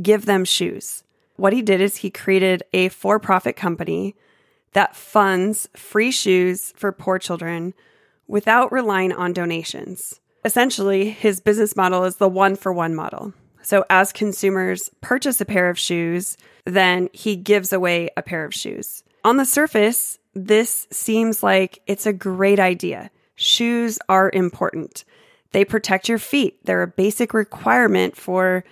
give 0.00 0.24
them 0.24 0.44
shoes. 0.44 1.04
What 1.36 1.52
he 1.52 1.60
did 1.60 1.80
is 1.80 1.96
he 1.96 2.10
created 2.10 2.62
a 2.72 2.88
for 2.88 3.18
profit 3.18 3.56
company 3.56 4.14
that 4.72 4.96
funds 4.96 5.68
free 5.74 6.10
shoes 6.10 6.72
for 6.76 6.92
poor 6.92 7.18
children 7.18 7.74
without 8.26 8.72
relying 8.72 9.12
on 9.12 9.32
donations. 9.32 10.20
Essentially, 10.44 11.10
his 11.10 11.40
business 11.40 11.76
model 11.76 12.04
is 12.04 12.16
the 12.16 12.28
one 12.28 12.56
for 12.56 12.72
one 12.72 12.94
model. 12.94 13.34
So, 13.62 13.84
as 13.90 14.12
consumers 14.12 14.90
purchase 15.00 15.40
a 15.40 15.44
pair 15.44 15.70
of 15.70 15.78
shoes, 15.78 16.36
then 16.64 17.08
he 17.12 17.36
gives 17.36 17.72
away 17.72 18.10
a 18.16 18.22
pair 18.22 18.44
of 18.44 18.54
shoes. 18.54 19.04
On 19.24 19.36
the 19.36 19.44
surface, 19.44 20.18
this 20.34 20.86
seems 20.90 21.42
like 21.42 21.80
it's 21.86 22.06
a 22.06 22.12
great 22.12 22.58
idea. 22.58 23.10
Shoes 23.34 23.98
are 24.08 24.30
important. 24.32 25.04
They 25.52 25.64
protect 25.64 26.08
your 26.08 26.18
feet. 26.18 26.64
They're 26.64 26.82
a 26.82 26.86
basic 26.86 27.34
requirement 27.34 28.16
for 28.16 28.64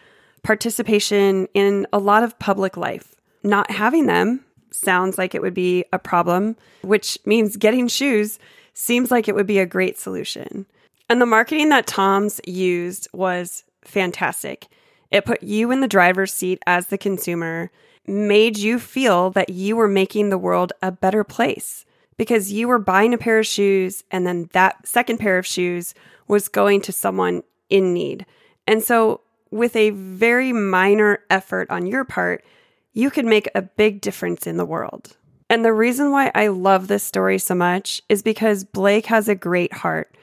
participation 0.43 1.49
in 1.55 1.87
a 1.93 1.99
lot 1.99 2.23
of 2.23 2.38
public 2.38 2.76
life. 2.76 3.14
Not 3.43 3.71
having 3.71 4.07
them 4.07 4.45
sounds 4.71 5.19
like 5.19 5.35
it 5.35 5.43
would 5.43 5.55
be 5.55 5.85
a 5.93 5.99
problem, 5.99 6.57
which 6.83 7.19
means 7.25 7.57
getting 7.57 7.88
shoes 7.88 8.38
seems 8.73 9.11
like 9.11 9.29
it 9.29 9.35
would 9.35 9.47
be 9.47 9.59
a 9.59 9.67
great 9.67 9.99
solution. 9.99 10.67
And 11.09 11.21
the 11.21 11.26
marketing 11.26 11.71
that 11.71 11.87
Tom's 11.87 12.40
used 12.47 13.09
was 13.12 13.64
fantastic. 13.83 14.69
It 15.11 15.25
put 15.25 15.43
you 15.43 15.71
in 15.71 15.81
the 15.81 15.88
driver's 15.88 16.33
seat 16.33 16.62
as 16.67 16.87
the 16.87 16.99
consumer, 16.99 17.71
made 18.11 18.59
you 18.59 18.79
feel 18.79 19.31
that 19.31 19.49
you 19.49 19.76
were 19.76 19.88
making 19.88 20.29
the 20.29 20.38
world 20.38 20.73
a 20.83 20.93
better 20.93 21.25
place 21.25 21.85
because 22.17 22.52
you 22.52 22.69
were 22.69 22.79
buying 22.79 23.14
a 23.14 23.19
pair 23.19 23.38
of 23.38 23.47
shoes 23.47 24.05
and 24.11 24.26
then 24.26 24.49
that 24.52 24.87
second 24.87 25.19
pair 25.19 25.38
of 25.38 25.47
shoes 25.47 25.95
was 26.29 26.49
going 26.49 26.81
to 26.83 26.93
someone 26.93 27.43
in 27.71 27.95
need. 27.95 28.26
And 28.67 28.83
so, 28.83 29.23
with 29.50 29.75
a 29.75 29.90
very 29.90 30.52
minor 30.52 31.21
effort 31.29 31.69
on 31.71 31.87
your 31.87 32.05
part, 32.05 32.45
you 32.93 33.11
could 33.11 33.25
make 33.25 33.49
a 33.55 33.62
big 33.62 34.00
difference 34.00 34.47
in 34.47 34.57
the 34.57 34.64
world. 34.64 35.17
And 35.49 35.64
the 35.64 35.73
reason 35.73 36.12
why 36.12 36.31
I 36.35 36.49
love 36.49 36.87
this 36.87 37.02
story 37.02 37.38
so 37.38 37.57
much 37.57 38.00
is 38.09 38.23
because 38.23 38.62
Blake 38.62 39.07
has 39.07 39.29
a 39.29 39.35
great 39.35 39.73
heart. 39.73 40.14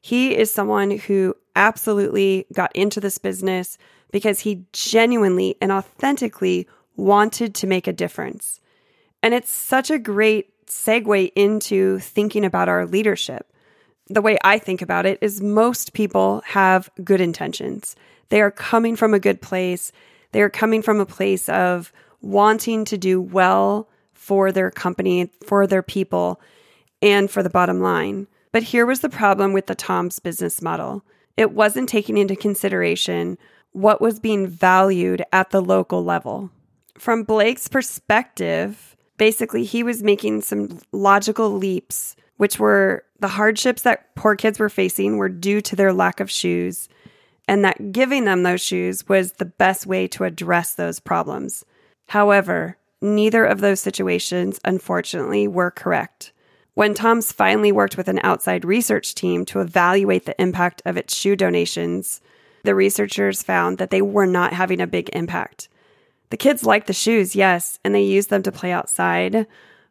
He 0.00 0.36
is 0.36 0.52
someone 0.52 0.92
who 0.92 1.34
absolutely 1.56 2.46
got 2.52 2.74
into 2.76 3.00
this 3.00 3.18
business 3.18 3.78
because 4.12 4.40
he 4.40 4.64
genuinely 4.72 5.56
and 5.60 5.72
authentically 5.72 6.68
wanted 6.98 7.54
to 7.54 7.66
make 7.66 7.86
a 7.86 7.92
difference. 7.92 8.60
And 9.22 9.32
it's 9.32 9.50
such 9.50 9.90
a 9.90 9.98
great 9.98 10.52
segue 10.66 11.32
into 11.34 11.98
thinking 12.00 12.44
about 12.44 12.68
our 12.68 12.84
leadership. 12.84 13.50
The 14.08 14.20
way 14.20 14.36
I 14.44 14.58
think 14.58 14.82
about 14.82 15.06
it 15.06 15.18
is 15.22 15.40
most 15.40 15.94
people 15.94 16.42
have 16.46 16.90
good 17.02 17.20
intentions. 17.20 17.96
They 18.28 18.42
are 18.42 18.50
coming 18.50 18.96
from 18.96 19.14
a 19.14 19.20
good 19.20 19.40
place. 19.40 19.92
They 20.32 20.42
are 20.42 20.50
coming 20.50 20.82
from 20.82 21.00
a 21.00 21.06
place 21.06 21.48
of 21.48 21.92
wanting 22.20 22.84
to 22.86 22.98
do 22.98 23.20
well 23.20 23.88
for 24.12 24.52
their 24.52 24.70
company, 24.70 25.30
for 25.46 25.66
their 25.66 25.82
people, 25.82 26.40
and 27.00 27.30
for 27.30 27.42
the 27.42 27.50
bottom 27.50 27.80
line. 27.80 28.26
But 28.52 28.64
here 28.64 28.84
was 28.84 29.00
the 29.00 29.08
problem 29.08 29.52
with 29.52 29.66
the 29.66 29.74
Tom's 29.74 30.18
business 30.18 30.60
model 30.60 31.02
it 31.38 31.52
wasn't 31.52 31.88
taking 31.88 32.18
into 32.18 32.34
consideration 32.34 33.38
what 33.70 34.00
was 34.00 34.18
being 34.18 34.48
valued 34.48 35.22
at 35.32 35.50
the 35.50 35.62
local 35.62 36.02
level. 36.02 36.50
From 36.98 37.22
Blake's 37.22 37.68
perspective, 37.68 38.96
basically, 39.18 39.64
he 39.64 39.82
was 39.82 40.02
making 40.02 40.42
some 40.42 40.80
logical 40.92 41.50
leaps, 41.50 42.16
which 42.36 42.58
were 42.58 43.04
the 43.20 43.28
hardships 43.28 43.82
that 43.82 44.14
poor 44.14 44.36
kids 44.36 44.58
were 44.58 44.68
facing 44.68 45.16
were 45.16 45.28
due 45.28 45.60
to 45.60 45.76
their 45.76 45.92
lack 45.92 46.20
of 46.20 46.30
shoes, 46.30 46.88
and 47.46 47.64
that 47.64 47.92
giving 47.92 48.24
them 48.24 48.42
those 48.42 48.60
shoes 48.60 49.08
was 49.08 49.32
the 49.32 49.44
best 49.44 49.86
way 49.86 50.06
to 50.08 50.24
address 50.24 50.74
those 50.74 51.00
problems. 51.00 51.64
However, 52.08 52.76
neither 53.00 53.44
of 53.44 53.60
those 53.60 53.80
situations, 53.80 54.60
unfortunately, 54.64 55.46
were 55.46 55.70
correct. 55.70 56.32
When 56.74 56.94
Tom's 56.94 57.32
finally 57.32 57.72
worked 57.72 57.96
with 57.96 58.08
an 58.08 58.20
outside 58.22 58.64
research 58.64 59.14
team 59.14 59.44
to 59.46 59.60
evaluate 59.60 60.26
the 60.26 60.40
impact 60.40 60.82
of 60.84 60.96
its 60.96 61.14
shoe 61.14 61.36
donations, 61.36 62.20
the 62.64 62.74
researchers 62.74 63.42
found 63.42 63.78
that 63.78 63.90
they 63.90 64.02
were 64.02 64.26
not 64.26 64.52
having 64.52 64.80
a 64.80 64.86
big 64.86 65.10
impact. 65.12 65.68
The 66.30 66.36
kids 66.36 66.64
liked 66.64 66.86
the 66.86 66.92
shoes, 66.92 67.34
yes, 67.34 67.78
and 67.84 67.94
they 67.94 68.02
used 68.02 68.30
them 68.30 68.42
to 68.42 68.52
play 68.52 68.72
outside 68.72 69.46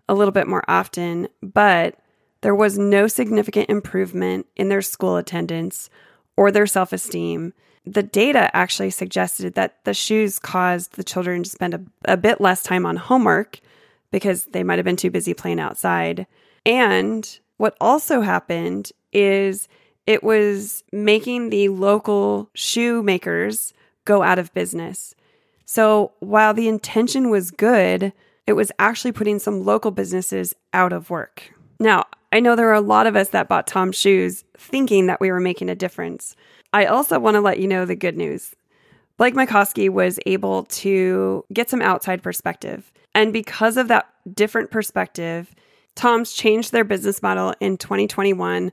a 0.10 0.14
little 0.14 0.32
bit 0.32 0.48
more 0.48 0.64
often, 0.68 1.28
but 1.42 2.00
there 2.42 2.56
was 2.56 2.78
no 2.78 3.08
significant 3.08 3.70
improvement 3.70 4.46
in 4.56 4.70
their 4.70 4.82
school 4.82 5.18
attendance 5.18 5.90
or 6.36 6.52
their 6.52 6.68
self 6.68 6.94
esteem 6.94 7.54
the 7.94 8.04
data 8.04 8.56
actually 8.56 8.90
suggested 8.90 9.54
that 9.54 9.84
the 9.86 9.94
shoes 9.94 10.40
caused 10.40 10.94
the 10.94 11.04
children 11.04 11.44
to 11.44 11.50
spend 11.50 11.74
a, 11.74 11.82
a 12.06 12.18
bit 12.18 12.42
less 12.42 12.64
time 12.64 12.86
on 12.86 12.98
homework 12.98 13.60
because 14.12 14.46
they 14.46 14.64
might 14.64 14.78
have 14.78 14.86
been 14.86 14.96
too 14.96 15.12
busy 15.12 15.34
playing 15.34 15.60
outside. 15.60 16.28
And 16.66 17.40
what 17.58 17.78
also 17.80 18.22
happened 18.22 18.92
is 19.14 19.68
it 20.06 20.24
was 20.24 20.84
making 20.92 21.50
the 21.50 21.70
local 21.70 22.50
shoemakers 22.54 23.74
go 24.06 24.22
out 24.24 24.40
of 24.40 24.54
business. 24.54 25.16
So 25.68 26.14
while 26.20 26.54
the 26.54 26.70
intention 26.70 27.30
was 27.30 27.52
good, 27.52 28.14
it 28.48 28.54
was 28.54 28.72
actually 28.80 29.12
putting 29.12 29.38
some 29.38 29.66
local 29.66 29.92
businesses 29.92 30.56
out 30.74 30.94
of 30.94 31.10
work. 31.10 31.54
Now, 31.78 32.06
I 32.32 32.40
know 32.40 32.56
there 32.56 32.70
are 32.70 32.74
a 32.74 32.82
lot 32.82 33.06
of 33.06 33.18
us 33.18 33.30
that 33.30 33.50
bought 33.50 33.68
Tom's 33.68 33.98
shoes 33.98 34.46
thinking 34.58 35.08
that 35.08 35.20
we 35.20 35.30
were 35.30 35.42
making 35.42 35.70
a 35.70 35.76
difference. 35.76 36.36
I 36.72 36.86
also 36.86 37.20
want 37.20 37.36
to 37.36 37.42
let 37.42 37.60
you 37.60 37.68
know 37.68 37.86
the 37.86 37.96
good 37.96 38.18
news. 38.18 38.56
Blake 39.18 39.34
Mycoskie 39.34 39.90
was 39.90 40.20
able 40.26 40.64
to 40.64 41.44
get 41.52 41.70
some 41.70 41.82
outside 41.82 42.24
perspective. 42.24 42.92
And 43.14 43.34
because 43.34 43.76
of 43.76 43.90
that 43.90 44.08
different 44.34 44.72
perspective, 44.72 45.54
Tom's 45.96 46.32
changed 46.32 46.72
their 46.72 46.86
business 46.86 47.22
model 47.22 47.54
in 47.60 47.78
2021 47.78 48.72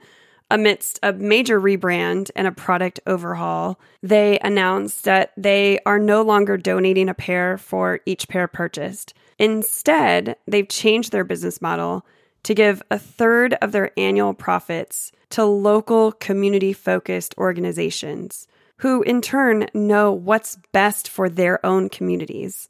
amidst 0.55 1.01
a 1.03 1.13
major 1.13 1.61
rebrand 1.61 2.31
and 2.37 2.47
a 2.47 2.53
product 2.53 3.01
overhaul. 3.09 3.77
They 4.05 4.39
announced 4.39 5.03
that 5.03 5.33
they 5.37 5.81
are 5.85 5.99
no 5.99 6.23
longer 6.23 6.57
donating 6.57 7.09
a 7.09 7.15
pair 7.15 7.59
for 7.59 7.99
each 8.07 8.29
pair 8.29 8.47
purchased. 8.47 9.15
Instead, 9.37 10.37
they've 10.47 10.69
changed 10.69 11.11
their 11.11 11.25
business 11.25 11.61
model 11.61 12.07
to 12.45 12.55
give 12.55 12.85
a 12.89 13.01
third 13.01 13.55
of 13.55 13.73
their 13.73 13.91
annual 13.99 14.33
profits 14.33 15.11
to 15.31 15.45
local 15.45 16.13
community 16.13 16.73
focused 16.73 17.35
organizations 17.37 18.47
who 18.77 19.03
in 19.03 19.23
turn 19.23 19.67
know 19.75 20.13
what's 20.13 20.57
best 20.71 21.09
for 21.09 21.29
their 21.29 21.65
own 21.67 21.89
communities. 21.89 22.69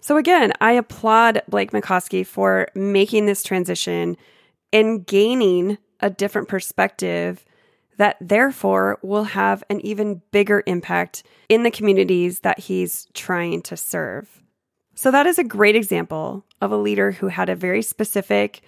So, 0.00 0.16
again, 0.16 0.52
I 0.60 0.72
applaud 0.72 1.42
Blake 1.48 1.72
Mycoskie 1.72 2.26
for 2.26 2.68
making 2.76 3.26
this 3.26 3.42
transition 3.42 4.16
and 4.72 5.04
gaining 5.04 5.76
a 6.00 6.10
different 6.10 6.48
perspective 6.48 7.44
that 7.96 8.16
therefore 8.20 8.98
will 9.02 9.24
have 9.24 9.62
an 9.68 9.80
even 9.82 10.22
bigger 10.30 10.62
impact 10.66 11.22
in 11.48 11.62
the 11.62 11.70
communities 11.70 12.40
that 12.40 12.58
he's 12.58 13.06
trying 13.12 13.60
to 13.62 13.76
serve. 13.76 14.42
So, 14.94 15.10
that 15.10 15.26
is 15.26 15.38
a 15.38 15.44
great 15.44 15.76
example 15.76 16.44
of 16.60 16.72
a 16.72 16.76
leader 16.76 17.12
who 17.12 17.28
had 17.28 17.48
a 17.48 17.56
very 17.56 17.82
specific 17.82 18.62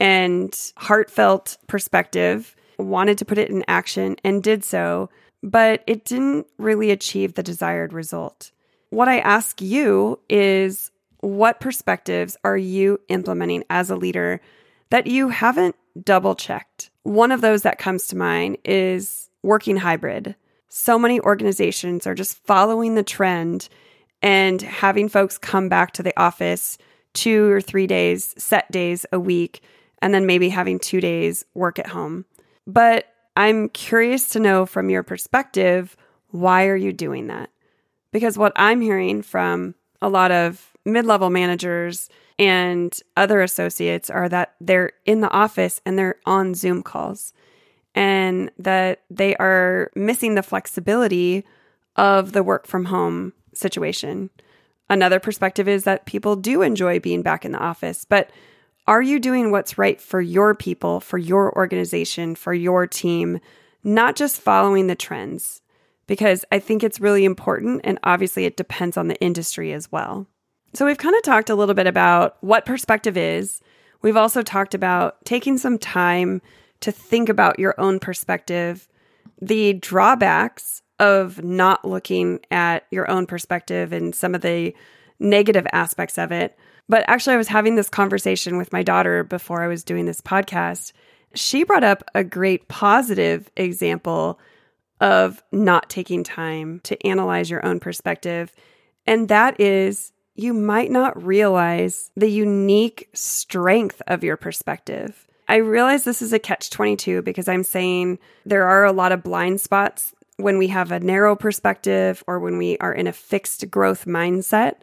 and 0.00 0.56
heartfelt 0.76 1.58
perspective, 1.66 2.56
wanted 2.78 3.18
to 3.18 3.24
put 3.24 3.38
it 3.38 3.50
in 3.50 3.64
action, 3.68 4.16
and 4.24 4.42
did 4.42 4.64
so, 4.64 5.10
but 5.42 5.82
it 5.86 6.04
didn't 6.04 6.46
really 6.58 6.90
achieve 6.90 7.34
the 7.34 7.42
desired 7.42 7.92
result. 7.92 8.50
What 8.90 9.08
I 9.08 9.20
ask 9.20 9.60
you 9.60 10.18
is 10.28 10.90
what 11.20 11.60
perspectives 11.60 12.36
are 12.44 12.56
you 12.56 13.00
implementing 13.08 13.64
as 13.70 13.90
a 13.90 13.96
leader 13.96 14.40
that 14.92 15.06
you 15.06 15.30
haven't 15.30 15.74
double 16.04 16.34
checked? 16.34 16.90
One 17.02 17.32
of 17.32 17.40
those 17.40 17.62
that 17.62 17.78
comes 17.78 18.08
to 18.08 18.16
mind 18.16 18.58
is 18.62 19.30
working 19.42 19.78
hybrid. 19.78 20.36
So 20.68 20.98
many 20.98 21.18
organizations 21.18 22.06
are 22.06 22.14
just 22.14 22.36
following 22.44 22.94
the 22.94 23.02
trend 23.02 23.70
and 24.20 24.60
having 24.60 25.08
folks 25.08 25.38
come 25.38 25.70
back 25.70 25.92
to 25.92 26.02
the 26.02 26.12
office 26.20 26.76
two 27.14 27.50
or 27.50 27.62
three 27.62 27.86
days, 27.86 28.34
set 28.36 28.70
days 28.70 29.06
a 29.12 29.18
week 29.18 29.62
and 30.02 30.12
then 30.12 30.26
maybe 30.26 30.50
having 30.50 30.78
two 30.78 31.00
days 31.00 31.46
work 31.54 31.78
at 31.78 31.86
home. 31.86 32.26
But 32.66 33.06
I'm 33.34 33.70
curious 33.70 34.28
to 34.30 34.40
know 34.40 34.66
from 34.66 34.90
your 34.90 35.02
perspective, 35.02 35.96
why 36.32 36.66
are 36.66 36.76
you 36.76 36.92
doing 36.92 37.28
that? 37.28 37.48
Because 38.12 38.36
what 38.36 38.52
I'm 38.56 38.82
hearing 38.82 39.22
from 39.22 39.74
a 40.02 40.10
lot 40.10 40.32
of 40.32 40.70
mid 40.84 41.06
level 41.06 41.30
managers 41.30 42.10
and 42.38 42.98
other 43.16 43.40
associates 43.40 44.10
are 44.10 44.28
that 44.28 44.54
they're 44.60 44.92
in 45.04 45.20
the 45.20 45.30
office 45.30 45.80
and 45.84 45.98
they're 45.98 46.16
on 46.26 46.54
Zoom 46.54 46.82
calls 46.82 47.32
and 47.94 48.50
that 48.58 49.02
they 49.10 49.36
are 49.36 49.90
missing 49.94 50.34
the 50.34 50.42
flexibility 50.42 51.44
of 51.96 52.32
the 52.32 52.42
work 52.42 52.66
from 52.66 52.86
home 52.86 53.32
situation. 53.52 54.30
Another 54.88 55.20
perspective 55.20 55.68
is 55.68 55.84
that 55.84 56.06
people 56.06 56.36
do 56.36 56.62
enjoy 56.62 57.00
being 57.00 57.22
back 57.22 57.44
in 57.44 57.52
the 57.52 57.58
office, 57.58 58.04
but 58.04 58.30
are 58.86 59.02
you 59.02 59.20
doing 59.20 59.50
what's 59.50 59.78
right 59.78 60.00
for 60.00 60.20
your 60.20 60.54
people, 60.54 61.00
for 61.00 61.18
your 61.18 61.54
organization, 61.56 62.34
for 62.34 62.52
your 62.52 62.86
team, 62.86 63.38
not 63.84 64.16
just 64.16 64.40
following 64.40 64.88
the 64.88 64.96
trends? 64.96 65.62
Because 66.08 66.44
I 66.50 66.58
think 66.58 66.82
it's 66.82 67.00
really 67.00 67.24
important. 67.24 67.82
And 67.84 67.98
obviously, 68.02 68.44
it 68.44 68.56
depends 68.56 68.96
on 68.96 69.06
the 69.06 69.20
industry 69.20 69.72
as 69.72 69.90
well. 69.92 70.26
So, 70.74 70.86
we've 70.86 70.98
kind 70.98 71.14
of 71.14 71.22
talked 71.22 71.50
a 71.50 71.54
little 71.54 71.74
bit 71.74 71.86
about 71.86 72.36
what 72.40 72.64
perspective 72.64 73.16
is. 73.16 73.60
We've 74.00 74.16
also 74.16 74.42
talked 74.42 74.74
about 74.74 75.24
taking 75.24 75.58
some 75.58 75.78
time 75.78 76.42
to 76.80 76.90
think 76.90 77.28
about 77.28 77.58
your 77.58 77.74
own 77.78 78.00
perspective, 78.00 78.88
the 79.40 79.74
drawbacks 79.74 80.82
of 80.98 81.42
not 81.42 81.84
looking 81.84 82.40
at 82.50 82.86
your 82.90 83.10
own 83.10 83.26
perspective 83.26 83.92
and 83.92 84.14
some 84.14 84.34
of 84.34 84.40
the 84.40 84.74
negative 85.18 85.66
aspects 85.72 86.18
of 86.18 86.32
it. 86.32 86.58
But 86.88 87.04
actually, 87.08 87.34
I 87.34 87.38
was 87.38 87.48
having 87.48 87.76
this 87.76 87.88
conversation 87.88 88.56
with 88.56 88.72
my 88.72 88.82
daughter 88.82 89.24
before 89.24 89.62
I 89.62 89.68
was 89.68 89.84
doing 89.84 90.04
this 90.04 90.20
podcast. 90.20 90.92
She 91.34 91.64
brought 91.64 91.84
up 91.84 92.02
a 92.14 92.24
great 92.24 92.68
positive 92.68 93.50
example 93.56 94.38
of 95.00 95.42
not 95.52 95.88
taking 95.88 96.22
time 96.22 96.80
to 96.80 97.06
analyze 97.06 97.50
your 97.50 97.64
own 97.64 97.80
perspective. 97.80 98.54
And 99.06 99.28
that 99.28 99.60
is, 99.60 100.12
you 100.34 100.54
might 100.54 100.90
not 100.90 101.22
realize 101.22 102.10
the 102.16 102.30
unique 102.30 103.08
strength 103.12 104.00
of 104.06 104.24
your 104.24 104.36
perspective. 104.36 105.26
I 105.48 105.56
realize 105.56 106.04
this 106.04 106.22
is 106.22 106.32
a 106.32 106.38
catch 106.38 106.70
22 106.70 107.22
because 107.22 107.48
I'm 107.48 107.64
saying 107.64 108.18
there 108.46 108.66
are 108.66 108.84
a 108.84 108.92
lot 108.92 109.12
of 109.12 109.22
blind 109.22 109.60
spots 109.60 110.14
when 110.36 110.56
we 110.56 110.68
have 110.68 110.90
a 110.90 111.00
narrow 111.00 111.36
perspective 111.36 112.24
or 112.26 112.38
when 112.38 112.56
we 112.56 112.78
are 112.78 112.92
in 112.92 113.06
a 113.06 113.12
fixed 113.12 113.70
growth 113.70 114.06
mindset 114.06 114.76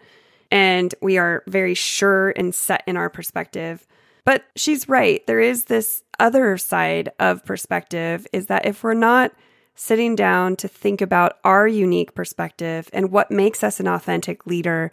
and 0.51 0.93
we 1.01 1.17
are 1.17 1.43
very 1.47 1.73
sure 1.73 2.31
and 2.31 2.53
set 2.53 2.83
in 2.85 2.97
our 2.97 3.09
perspective. 3.09 3.87
But 4.25 4.45
she's 4.55 4.87
right. 4.87 5.25
There 5.25 5.39
is 5.39 5.65
this 5.65 6.03
other 6.19 6.57
side 6.57 7.09
of 7.19 7.45
perspective 7.45 8.27
is 8.31 8.47
that 8.47 8.65
if 8.65 8.83
we're 8.83 8.93
not 8.93 9.31
sitting 9.75 10.15
down 10.15 10.55
to 10.57 10.67
think 10.67 11.01
about 11.01 11.39
our 11.43 11.67
unique 11.67 12.13
perspective 12.13 12.89
and 12.91 13.11
what 13.11 13.31
makes 13.31 13.63
us 13.63 13.79
an 13.79 13.87
authentic 13.87 14.45
leader 14.45 14.91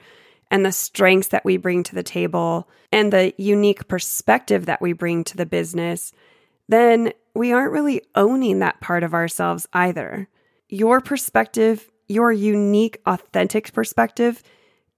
and 0.50 0.64
the 0.64 0.72
strengths 0.72 1.28
that 1.28 1.44
we 1.44 1.56
bring 1.56 1.82
to 1.84 1.94
the 1.94 2.02
table 2.02 2.68
and 2.92 3.12
the 3.12 3.34
unique 3.36 3.88
perspective 3.88 4.66
that 4.66 4.80
we 4.80 4.92
bring 4.92 5.24
to 5.24 5.36
the 5.36 5.46
business, 5.46 6.12
then 6.68 7.12
we 7.34 7.52
aren't 7.52 7.72
really 7.72 8.02
owning 8.14 8.60
that 8.60 8.80
part 8.80 9.02
of 9.02 9.14
ourselves 9.14 9.66
either. 9.72 10.28
Your 10.68 11.00
perspective, 11.00 11.90
your 12.08 12.32
unique, 12.32 13.00
authentic 13.06 13.72
perspective, 13.72 14.42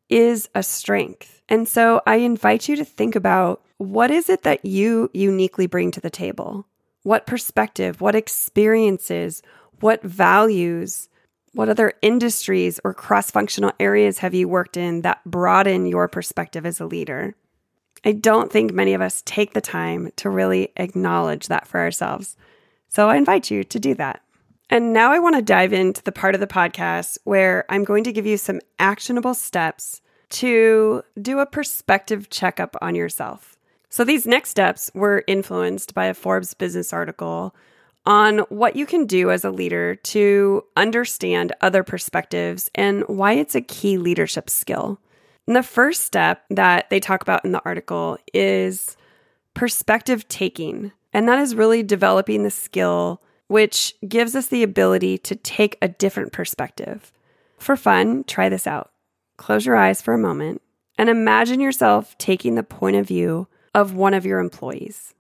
is 0.08 0.48
a 0.54 0.62
strength. 0.62 1.42
And 1.48 1.68
so 1.68 2.02
I 2.06 2.16
invite 2.16 2.68
you 2.68 2.76
to 2.76 2.84
think 2.84 3.16
about 3.16 3.62
what 3.78 4.10
is 4.10 4.28
it 4.28 4.42
that 4.42 4.64
you 4.64 5.10
uniquely 5.14 5.66
bring 5.66 5.90
to 5.92 6.00
the 6.00 6.10
table? 6.10 6.66
What 7.02 7.26
perspective, 7.26 8.00
what 8.00 8.14
experiences, 8.14 9.42
what 9.80 10.02
values, 10.02 11.08
what 11.58 11.68
other 11.68 11.92
industries 12.02 12.78
or 12.84 12.94
cross 12.94 13.32
functional 13.32 13.72
areas 13.80 14.18
have 14.18 14.32
you 14.32 14.48
worked 14.48 14.76
in 14.76 15.02
that 15.02 15.18
broaden 15.24 15.86
your 15.86 16.06
perspective 16.06 16.64
as 16.64 16.78
a 16.78 16.86
leader? 16.86 17.34
I 18.04 18.12
don't 18.12 18.52
think 18.52 18.72
many 18.72 18.94
of 18.94 19.00
us 19.00 19.24
take 19.26 19.54
the 19.54 19.60
time 19.60 20.12
to 20.18 20.30
really 20.30 20.70
acknowledge 20.76 21.48
that 21.48 21.66
for 21.66 21.80
ourselves. 21.80 22.36
So 22.88 23.08
I 23.08 23.16
invite 23.16 23.50
you 23.50 23.64
to 23.64 23.80
do 23.80 23.96
that. 23.96 24.22
And 24.70 24.92
now 24.92 25.10
I 25.10 25.18
want 25.18 25.34
to 25.34 25.42
dive 25.42 25.72
into 25.72 26.00
the 26.00 26.12
part 26.12 26.36
of 26.36 26.40
the 26.40 26.46
podcast 26.46 27.18
where 27.24 27.64
I'm 27.68 27.82
going 27.82 28.04
to 28.04 28.12
give 28.12 28.24
you 28.24 28.36
some 28.36 28.60
actionable 28.78 29.34
steps 29.34 30.00
to 30.28 31.02
do 31.20 31.40
a 31.40 31.46
perspective 31.46 32.30
checkup 32.30 32.76
on 32.80 32.94
yourself. 32.94 33.56
So 33.90 34.04
these 34.04 34.28
next 34.28 34.50
steps 34.50 34.92
were 34.94 35.24
influenced 35.26 35.92
by 35.92 36.04
a 36.04 36.14
Forbes 36.14 36.54
business 36.54 36.92
article 36.92 37.52
on 38.08 38.38
what 38.48 38.74
you 38.74 38.86
can 38.86 39.04
do 39.04 39.30
as 39.30 39.44
a 39.44 39.50
leader 39.50 39.94
to 39.94 40.64
understand 40.76 41.52
other 41.60 41.84
perspectives 41.84 42.70
and 42.74 43.02
why 43.06 43.34
it's 43.34 43.54
a 43.54 43.60
key 43.60 43.98
leadership 43.98 44.48
skill. 44.48 44.98
And 45.46 45.54
the 45.54 45.62
first 45.62 46.06
step 46.06 46.42
that 46.48 46.88
they 46.88 47.00
talk 47.00 47.20
about 47.20 47.44
in 47.44 47.52
the 47.52 47.62
article 47.66 48.16
is 48.32 48.96
perspective 49.52 50.26
taking. 50.26 50.90
And 51.12 51.28
that 51.28 51.38
is 51.38 51.54
really 51.54 51.82
developing 51.82 52.42
the 52.42 52.50
skill 52.50 53.20
which 53.46 53.94
gives 54.06 54.34
us 54.34 54.46
the 54.46 54.62
ability 54.62 55.18
to 55.18 55.34
take 55.34 55.76
a 55.80 55.88
different 55.88 56.32
perspective. 56.32 57.12
For 57.58 57.76
fun, 57.76 58.24
try 58.24 58.48
this 58.48 58.66
out. 58.66 58.90
Close 59.36 59.66
your 59.66 59.76
eyes 59.76 60.00
for 60.00 60.14
a 60.14 60.18
moment 60.18 60.62
and 60.96 61.10
imagine 61.10 61.60
yourself 61.60 62.16
taking 62.16 62.54
the 62.54 62.62
point 62.62 62.96
of 62.96 63.06
view 63.06 63.48
of 63.74 63.94
one 63.94 64.14
of 64.14 64.24
your 64.24 64.38
employees. 64.38 65.14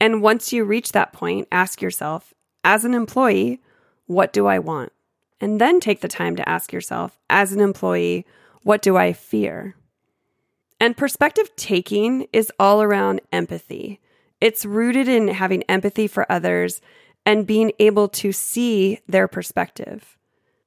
And 0.00 0.22
once 0.22 0.52
you 0.52 0.64
reach 0.64 0.92
that 0.92 1.12
point, 1.12 1.46
ask 1.52 1.82
yourself, 1.82 2.32
as 2.64 2.84
an 2.84 2.94
employee, 2.94 3.60
what 4.06 4.32
do 4.32 4.46
I 4.46 4.58
want? 4.58 4.92
And 5.40 5.60
then 5.60 5.78
take 5.78 6.00
the 6.00 6.08
time 6.08 6.36
to 6.36 6.48
ask 6.48 6.72
yourself, 6.72 7.18
as 7.28 7.52
an 7.52 7.60
employee, 7.60 8.26
what 8.62 8.82
do 8.82 8.96
I 8.96 9.12
fear? 9.12 9.76
And 10.80 10.96
perspective 10.96 11.54
taking 11.56 12.26
is 12.32 12.50
all 12.58 12.82
around 12.82 13.20
empathy. 13.32 14.00
It's 14.40 14.64
rooted 14.64 15.08
in 15.08 15.28
having 15.28 15.62
empathy 15.64 16.06
for 16.06 16.30
others 16.32 16.80
and 17.26 17.46
being 17.46 17.72
able 17.78 18.08
to 18.08 18.32
see 18.32 19.00
their 19.06 19.28
perspective. 19.28 20.16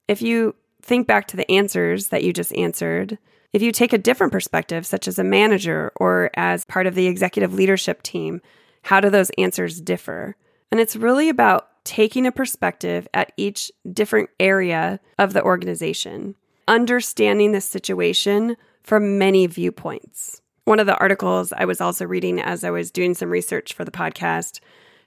If 0.07 0.21
you 0.21 0.55
think 0.81 1.07
back 1.07 1.27
to 1.29 1.37
the 1.37 1.49
answers 1.51 2.09
that 2.09 2.23
you 2.23 2.33
just 2.33 2.53
answered, 2.55 3.17
if 3.51 3.61
you 3.61 3.71
take 3.71 3.93
a 3.93 3.97
different 3.97 4.31
perspective, 4.31 4.85
such 4.85 5.07
as 5.07 5.17
a 5.17 5.23
manager 5.23 5.91
or 5.95 6.29
as 6.35 6.65
part 6.65 6.85
of 6.85 6.95
the 6.95 7.07
executive 7.07 7.53
leadership 7.53 8.03
team, 8.03 8.41
how 8.83 8.99
do 8.99 9.09
those 9.09 9.31
answers 9.37 9.81
differ? 9.81 10.35
And 10.71 10.79
it's 10.79 10.95
really 10.95 11.29
about 11.29 11.69
taking 11.83 12.25
a 12.25 12.31
perspective 12.31 13.07
at 13.13 13.31
each 13.37 13.71
different 13.91 14.29
area 14.39 14.99
of 15.17 15.33
the 15.33 15.43
organization, 15.43 16.35
understanding 16.67 17.51
the 17.51 17.61
situation 17.61 18.55
from 18.83 19.17
many 19.17 19.47
viewpoints. 19.47 20.41
One 20.65 20.79
of 20.79 20.85
the 20.85 20.97
articles 20.97 21.51
I 21.53 21.65
was 21.65 21.81
also 21.81 22.05
reading 22.05 22.39
as 22.39 22.63
I 22.63 22.71
was 22.71 22.91
doing 22.91 23.13
some 23.13 23.29
research 23.29 23.73
for 23.73 23.83
the 23.83 23.91
podcast 23.91 24.59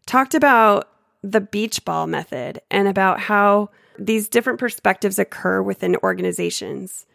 talked 0.04 0.34
about 0.34 0.90
the 1.22 1.40
beach 1.40 1.84
ball 1.84 2.06
method 2.06 2.60
and 2.70 2.86
about 2.88 3.20
how 3.20 3.70
these 3.98 4.28
different 4.28 4.58
perspectives 4.58 5.18
occur 5.18 5.62
within 5.62 5.96
organizations. 5.96 7.06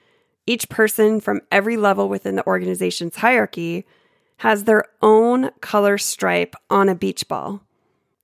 Each 0.47 0.67
person 0.69 1.21
from 1.21 1.41
every 1.51 1.77
level 1.77 2.09
within 2.09 2.35
the 2.35 2.45
organization's 2.47 3.17
hierarchy 3.17 3.85
has 4.41 4.63
their 4.63 4.83
own 5.03 5.51
color 5.61 5.99
stripe 5.99 6.55
on 6.67 6.89
a 6.89 6.95
beach 6.95 7.27
ball. 7.27 7.61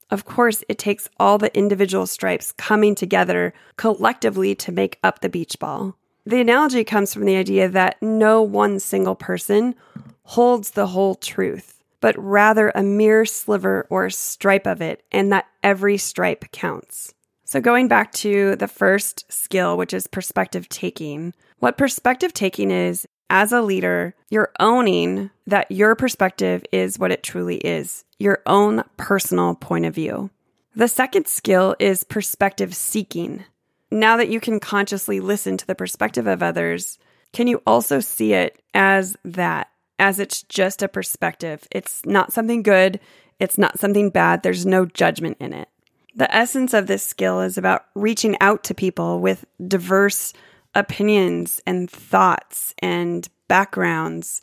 Of 0.10 0.25
course, 0.25 0.63
it 0.67 0.80
takes 0.80 1.08
all 1.19 1.38
the 1.38 1.56
individual 1.56 2.08
stripes 2.08 2.51
coming 2.53 2.95
together 2.95 3.53
collectively 3.75 4.56
to 4.56 4.71
make 4.71 4.97
up 5.03 5.21
the 5.21 5.30
beach 5.30 5.60
ball. 5.60 5.95
The 6.25 6.41
analogy 6.41 6.84
comes 6.84 7.13
from 7.13 7.25
the 7.25 7.36
idea 7.36 7.69
that 7.69 8.01
no 8.01 8.41
one 8.41 8.80
single 8.80 9.13
person 9.13 9.75
holds 10.23 10.71
the 10.71 10.88
whole 10.88 11.13
truth, 11.13 11.84
but 12.01 12.17
rather 12.17 12.71
a 12.73 12.82
mere 12.82 13.23
sliver 13.23 13.86
or 13.91 14.10
stripe 14.10 14.65
of 14.65 14.82
it, 14.82 15.03
and 15.12 15.32
that 15.32 15.45
every 15.62 15.97
stripe 15.97 16.51
counts. 16.51 17.13
So, 17.45 17.62
going 17.62 17.88
back 17.88 18.12
to 18.13 18.56
the 18.56 18.67
first 18.67 19.32
skill, 19.32 19.77
which 19.77 19.93
is 19.93 20.08
perspective 20.08 20.67
taking, 20.67 21.36
what 21.60 21.77
perspective 21.77 22.34
taking 22.34 22.71
is 22.71 23.06
as 23.29 23.51
a 23.51 23.61
leader, 23.61 24.15
you're 24.29 24.51
owning 24.59 25.29
that 25.45 25.71
your 25.71 25.95
perspective 25.95 26.63
is 26.71 26.99
what 26.99 27.11
it 27.11 27.23
truly 27.23 27.57
is 27.57 28.03
your 28.19 28.41
own 28.47 28.83
personal 28.97 29.53
point 29.53 29.85
of 29.85 29.93
view. 29.93 30.29
The 30.75 30.87
second 30.87 31.27
skill 31.27 31.75
is 31.79 32.03
perspective 32.03 32.75
seeking. 32.75 33.45
Now 33.91 34.17
that 34.17 34.29
you 34.29 34.39
can 34.39 34.59
consciously 34.59 35.19
listen 35.19 35.55
to 35.57 35.67
the 35.67 35.75
perspective 35.75 36.27
of 36.27 36.41
others, 36.41 36.97
can 37.31 37.47
you 37.47 37.61
also 37.67 37.99
see 37.99 38.33
it 38.33 38.61
as 38.73 39.15
that, 39.23 39.69
as 39.99 40.19
it's 40.19 40.43
just 40.43 40.81
a 40.81 40.87
perspective? 40.87 41.67
It's 41.71 42.05
not 42.05 42.33
something 42.33 42.63
good, 42.63 42.99
it's 43.39 43.57
not 43.57 43.79
something 43.79 44.09
bad, 44.09 44.43
there's 44.43 44.65
no 44.65 44.85
judgment 44.85 45.37
in 45.39 45.53
it. 45.53 45.69
The 46.15 46.33
essence 46.35 46.73
of 46.73 46.87
this 46.87 47.03
skill 47.03 47.41
is 47.41 47.57
about 47.57 47.85
reaching 47.93 48.35
out 48.41 48.63
to 48.65 48.73
people 48.73 49.19
with 49.19 49.45
diverse 49.67 50.33
opinions 50.77 51.59
and 51.67 51.89
thoughts 51.89 52.73
and 52.79 53.27
backgrounds 53.49 54.41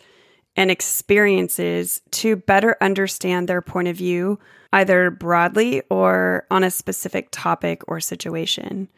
and 0.57 0.71
experiences 0.71 2.01
to 2.11 2.37
better 2.37 2.77
understand 2.81 3.49
their 3.49 3.63
point 3.63 3.89
of 3.89 3.97
view, 3.97 4.39
either 4.73 5.11
broadly 5.11 5.83
or 5.89 6.47
on 6.51 6.63
a 6.63 6.71
specific 6.71 7.29
topic 7.31 7.83
or 7.89 8.01
situation. 8.01 8.89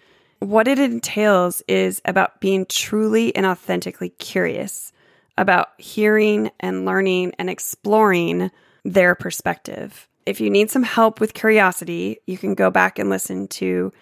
What 0.40 0.66
it 0.66 0.78
entails 0.78 1.62
is 1.68 2.02
about 2.04 2.40
being 2.40 2.66
truly 2.66 3.34
and 3.36 3.46
authentically 3.46 4.10
curious 4.10 4.92
about 5.38 5.68
hearing 5.78 6.50
and 6.60 6.84
learning 6.84 7.32
and 7.38 7.48
exploring 7.50 8.50
their 8.84 9.14
perspective. 9.14 10.08
If 10.24 10.40
you 10.40 10.50
need 10.50 10.70
some 10.70 10.82
help 10.82 11.20
with 11.20 11.34
curiosity, 11.34 12.18
you 12.26 12.38
can 12.38 12.54
go 12.54 12.70
back 12.70 12.98
and 12.98 13.10
listen 13.10 13.46
to 13.48 13.92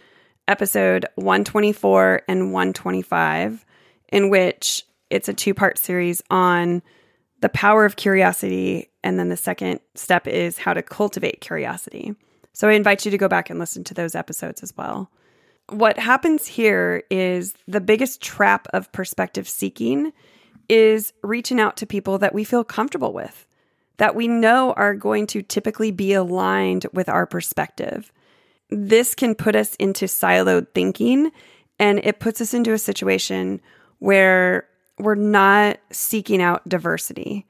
episode 0.49 1.07
124 1.17 2.23
and 2.29 2.53
125, 2.53 3.65
in 4.09 4.31
which 4.31 4.85
it's 5.11 5.29
a 5.29 5.35
two 5.35 5.55
part 5.55 5.79
series 5.79 6.23
on 6.31 6.83
the 7.41 7.49
power 7.49 7.85
of 7.85 7.97
curiosity. 7.97 8.91
And 9.03 9.19
then 9.19 9.29
the 9.29 9.37
second 9.37 9.81
step 9.95 10.27
is 10.27 10.59
how 10.59 10.75
to 10.75 10.83
cultivate 10.83 11.41
curiosity. 11.41 12.15
So 12.53 12.69
I 12.69 12.73
invite 12.73 13.05
you 13.05 13.11
to 13.11 13.19
go 13.19 13.29
back 13.29 13.51
and 13.51 13.59
listen 13.59 13.85
to 13.85 13.95
those 13.95 14.15
episodes 14.15 14.63
as 14.63 14.77
well. 14.77 15.11
What 15.71 15.99
happens 15.99 16.47
here 16.47 17.03
is 17.11 17.55
the 17.67 17.81
biggest 17.81 18.21
trap 18.21 18.67
of 18.73 18.93
perspective 18.93 19.49
seeking 19.49 20.13
is 20.69 21.13
reaching 21.23 21.61
out 21.61 21.77
to 21.79 21.87
people 21.87 22.19
that 22.19 22.35
we 22.35 22.45
feel 22.45 22.65
comfortable 22.65 23.13
with, 23.13 23.47
that 23.97 24.15
we 24.15 24.29
know 24.29 24.73
are 24.75 24.95
going 24.95 25.27
to 25.29 25.43
typically 25.43 25.91
be 25.91 26.13
aligned 26.13 26.87
with 26.93 27.09
our 27.09 27.27
perspective 27.27 28.13
this 28.70 29.14
can 29.14 29.35
put 29.35 29.57
us 29.57 29.74
into 29.77 30.07
siloed 30.07 30.68
thinking 30.74 31.31
and 31.79 32.00
it 32.05 32.20
puts 32.20 32.40
us 32.40 32.55
into 32.55 32.72
a 32.72 32.79
situation 32.79 33.61
where 33.98 34.66
we're 34.98 35.14
not 35.14 35.79
seeking 35.90 36.40
out 36.40 36.68
diversity. 36.68 37.46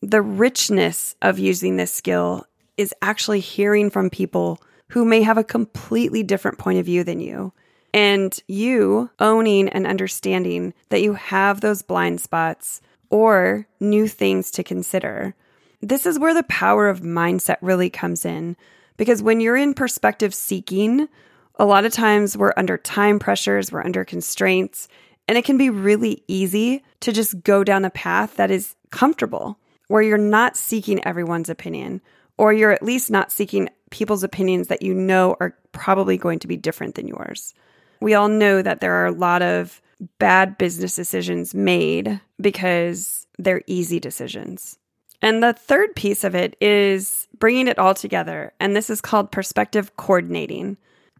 The 0.00 0.22
richness 0.22 1.14
of 1.22 1.38
using 1.38 1.76
this 1.76 1.92
skill 1.92 2.46
is 2.76 2.94
actually 3.02 3.40
hearing 3.40 3.90
from 3.90 4.10
people 4.10 4.60
who 4.88 5.04
may 5.04 5.22
have 5.22 5.38
a 5.38 5.44
completely 5.44 6.22
different 6.22 6.58
point 6.58 6.78
of 6.78 6.86
view 6.86 7.04
than 7.04 7.20
you. 7.20 7.52
And 7.94 8.38
you 8.48 9.10
owning 9.18 9.68
and 9.68 9.86
understanding 9.86 10.72
that 10.88 11.02
you 11.02 11.14
have 11.14 11.60
those 11.60 11.82
blind 11.82 12.20
spots 12.20 12.80
or 13.10 13.66
new 13.80 14.08
things 14.08 14.50
to 14.52 14.64
consider. 14.64 15.34
This 15.82 16.06
is 16.06 16.18
where 16.18 16.32
the 16.32 16.42
power 16.44 16.88
of 16.88 17.00
mindset 17.00 17.58
really 17.60 17.90
comes 17.90 18.24
in 18.24 18.56
because 18.96 19.22
when 19.22 19.40
you're 19.40 19.56
in 19.56 19.74
perspective 19.74 20.34
seeking, 20.34 21.08
a 21.56 21.64
lot 21.64 21.84
of 21.84 21.92
times 21.92 22.36
we're 22.36 22.54
under 22.56 22.78
time 22.78 23.18
pressures, 23.18 23.70
we're 23.70 23.84
under 23.84 24.04
constraints, 24.04 24.88
and 25.28 25.38
it 25.38 25.44
can 25.44 25.58
be 25.58 25.70
really 25.70 26.22
easy 26.28 26.82
to 27.00 27.12
just 27.12 27.42
go 27.42 27.64
down 27.64 27.84
a 27.84 27.90
path 27.90 28.36
that 28.36 28.50
is 28.50 28.74
comfortable 28.90 29.58
where 29.88 30.02
you're 30.02 30.18
not 30.18 30.56
seeking 30.56 31.04
everyone's 31.04 31.50
opinion, 31.50 32.00
or 32.38 32.52
you're 32.52 32.72
at 32.72 32.82
least 32.82 33.10
not 33.10 33.30
seeking 33.30 33.68
people's 33.90 34.24
opinions 34.24 34.68
that 34.68 34.82
you 34.82 34.94
know 34.94 35.36
are 35.38 35.56
probably 35.72 36.16
going 36.16 36.38
to 36.38 36.48
be 36.48 36.56
different 36.56 36.94
than 36.94 37.06
yours. 37.06 37.54
We 38.00 38.14
all 38.14 38.28
know 38.28 38.62
that 38.62 38.80
there 38.80 38.94
are 38.94 39.06
a 39.06 39.12
lot 39.12 39.42
of 39.42 39.80
bad 40.18 40.58
business 40.58 40.94
decisions 40.94 41.54
made 41.54 42.20
because 42.40 43.26
they're 43.38 43.62
easy 43.66 44.00
decisions. 44.00 44.78
And 45.22 45.42
the 45.42 45.52
third 45.52 45.94
piece 45.94 46.24
of 46.24 46.34
it 46.34 46.56
is 46.60 47.28
bringing 47.38 47.68
it 47.68 47.78
all 47.78 47.94
together. 47.94 48.52
And 48.58 48.74
this 48.74 48.90
is 48.90 49.00
called 49.00 49.30
perspective 49.30 49.96
coordinating. 49.96 50.76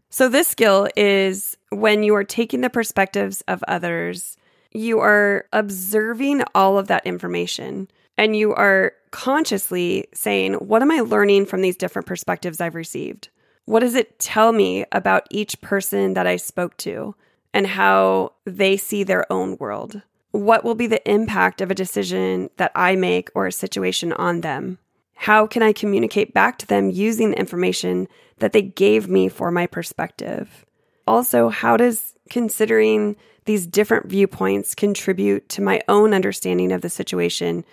So, 0.09 0.29
this 0.29 0.49
skill 0.49 0.87
is 0.95 1.57
when 1.69 2.03
you 2.03 2.13
are 2.15 2.23
taking 2.23 2.61
the 2.61 2.69
perspectives 2.69 3.41
of 3.47 3.63
others, 3.67 4.37
you 4.71 4.99
are 4.99 5.45
observing 5.53 6.43
all 6.53 6.77
of 6.77 6.87
that 6.87 7.05
information 7.05 7.87
and 8.17 8.35
you 8.35 8.53
are 8.53 8.93
consciously 9.11 10.07
saying, 10.13 10.53
What 10.55 10.81
am 10.81 10.91
I 10.91 10.99
learning 10.99 11.45
from 11.45 11.61
these 11.61 11.77
different 11.77 12.07
perspectives 12.07 12.61
I've 12.61 12.75
received? 12.75 13.29
What 13.65 13.79
does 13.79 13.95
it 13.95 14.19
tell 14.19 14.51
me 14.51 14.85
about 14.91 15.27
each 15.31 15.61
person 15.61 16.13
that 16.15 16.27
I 16.27 16.35
spoke 16.35 16.75
to 16.77 17.15
and 17.53 17.65
how 17.65 18.33
they 18.45 18.77
see 18.77 19.03
their 19.03 19.31
own 19.31 19.57
world? 19.57 20.01
What 20.33 20.63
will 20.63 20.73
be 20.73 20.87
the 20.87 21.07
impact 21.07 21.61
of 21.61 21.69
a 21.69 21.75
decision 21.75 22.49
that 22.57 22.71
I 22.73 22.95
make 22.95 23.29
or 23.35 23.45
a 23.45 23.51
situation 23.51 24.11
on 24.13 24.41
them? 24.41 24.79
How 25.13 25.45
can 25.45 25.61
I 25.61 25.73
communicate 25.73 26.33
back 26.33 26.57
to 26.57 26.65
them 26.65 26.89
using 26.89 27.29
the 27.29 27.37
information 27.37 28.07
that 28.39 28.51
they 28.51 28.63
gave 28.63 29.07
me 29.07 29.29
for 29.29 29.51
my 29.51 29.67
perspective? 29.67 30.65
Also, 31.05 31.49
how 31.49 31.77
does 31.77 32.15
considering 32.31 33.15
these 33.45 33.67
different 33.67 34.07
viewpoints 34.07 34.73
contribute 34.73 35.49
to 35.49 35.61
my 35.61 35.81
own 35.87 36.15
understanding 36.15 36.71
of 36.71 36.81
the 36.81 36.89
situation 36.89 37.63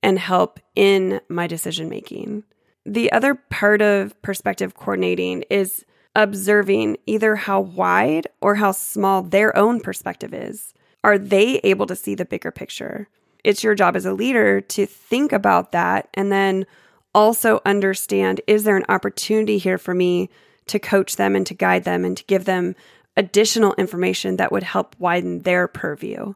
and 0.00 0.16
help 0.16 0.60
in 0.76 1.20
my 1.28 1.48
decision 1.48 1.88
making? 1.88 2.44
The 2.84 3.10
other 3.10 3.34
part 3.34 3.82
of 3.82 4.22
perspective 4.22 4.76
coordinating 4.76 5.42
is 5.50 5.84
observing 6.14 6.98
either 7.06 7.34
how 7.34 7.60
wide 7.62 8.28
or 8.40 8.54
how 8.54 8.70
small 8.70 9.22
their 9.22 9.56
own 9.56 9.80
perspective 9.80 10.32
is. 10.32 10.72
Are 11.06 11.18
they 11.18 11.58
able 11.62 11.86
to 11.86 11.94
see 11.94 12.16
the 12.16 12.24
bigger 12.24 12.50
picture? 12.50 13.08
It's 13.44 13.62
your 13.62 13.76
job 13.76 13.94
as 13.94 14.06
a 14.06 14.12
leader 14.12 14.60
to 14.60 14.86
think 14.86 15.32
about 15.32 15.70
that 15.70 16.08
and 16.14 16.32
then 16.32 16.66
also 17.14 17.60
understand 17.64 18.40
is 18.48 18.64
there 18.64 18.76
an 18.76 18.84
opportunity 18.88 19.56
here 19.56 19.78
for 19.78 19.94
me 19.94 20.28
to 20.66 20.80
coach 20.80 21.14
them 21.14 21.36
and 21.36 21.46
to 21.46 21.54
guide 21.54 21.84
them 21.84 22.04
and 22.04 22.16
to 22.16 22.24
give 22.24 22.44
them 22.44 22.74
additional 23.16 23.72
information 23.74 24.36
that 24.36 24.50
would 24.50 24.64
help 24.64 24.96
widen 24.98 25.42
their 25.42 25.68
purview? 25.68 26.34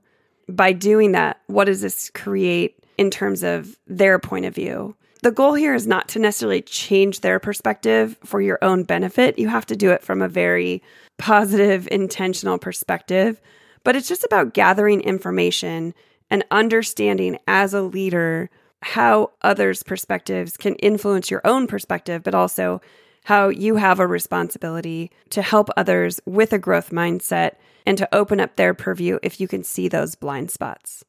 By 0.48 0.72
doing 0.72 1.12
that, 1.12 1.40
what 1.48 1.64
does 1.64 1.80
this 1.80 2.08
create 2.14 2.78
in 2.96 3.10
terms 3.10 3.42
of 3.42 3.76
their 3.88 4.20
point 4.20 4.44
of 4.44 4.54
view? 4.54 4.94
The 5.24 5.32
goal 5.32 5.54
here 5.54 5.74
is 5.74 5.88
not 5.88 6.06
to 6.10 6.20
necessarily 6.20 6.62
change 6.62 7.22
their 7.22 7.40
perspective 7.40 8.16
for 8.24 8.40
your 8.40 8.60
own 8.62 8.84
benefit. 8.84 9.36
You 9.36 9.48
have 9.48 9.66
to 9.66 9.76
do 9.76 9.90
it 9.90 10.04
from 10.04 10.22
a 10.22 10.28
very 10.28 10.80
positive, 11.18 11.88
intentional 11.90 12.56
perspective 12.56 13.40
but 13.84 13.96
it's 13.96 14.08
just 14.08 14.24
about 14.24 14.54
gathering 14.54 15.00
information 15.00 15.94
and 16.30 16.44
understanding 16.50 17.38
as 17.46 17.74
a 17.74 17.82
leader 17.82 18.50
how 18.82 19.30
others' 19.42 19.82
perspectives 19.82 20.56
can 20.56 20.74
influence 20.76 21.30
your 21.30 21.42
own 21.44 21.66
perspective, 21.66 22.22
but 22.22 22.34
also 22.34 22.80
how 23.24 23.48
you 23.48 23.76
have 23.76 24.00
a 24.00 24.06
responsibility 24.06 25.10
to 25.28 25.42
help 25.42 25.68
others 25.76 26.20
with 26.24 26.52
a 26.52 26.58
growth 26.58 26.90
mindset 26.90 27.52
and 27.84 27.98
to 27.98 28.14
open 28.14 28.40
up 28.40 28.56
their 28.56 28.74
purview 28.74 29.18
if 29.22 29.40
you 29.40 29.48
can 29.48 29.62
see 29.62 29.88
those 29.88 30.14
blind 30.14 30.50
spots. 30.50 31.04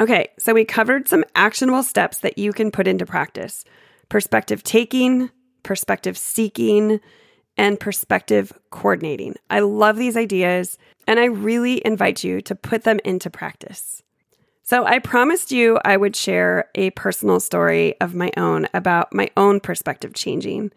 Okay, 0.00 0.28
so 0.38 0.54
we 0.54 0.64
covered 0.64 1.06
some 1.06 1.24
actionable 1.36 1.82
steps 1.82 2.18
that 2.18 2.38
you 2.38 2.52
can 2.52 2.70
put 2.70 2.88
into 2.88 3.06
practice 3.06 3.64
perspective 4.08 4.62
taking, 4.62 5.30
perspective 5.62 6.18
seeking, 6.18 7.00
and 7.56 7.78
perspective 7.78 8.52
coordinating. 8.70 9.36
I 9.50 9.60
love 9.60 9.96
these 9.96 10.16
ideas. 10.16 10.78
And 11.06 11.18
I 11.18 11.24
really 11.24 11.84
invite 11.84 12.22
you 12.22 12.40
to 12.42 12.54
put 12.54 12.84
them 12.84 13.00
into 13.04 13.30
practice. 13.30 14.02
So, 14.62 14.84
I 14.84 15.00
promised 15.00 15.50
you 15.50 15.80
I 15.84 15.96
would 15.96 16.14
share 16.14 16.70
a 16.76 16.90
personal 16.90 17.40
story 17.40 18.00
of 18.00 18.14
my 18.14 18.30
own 18.36 18.68
about 18.72 19.12
my 19.12 19.28
own 19.36 19.58
perspective 19.58 20.14
changing. 20.14 20.70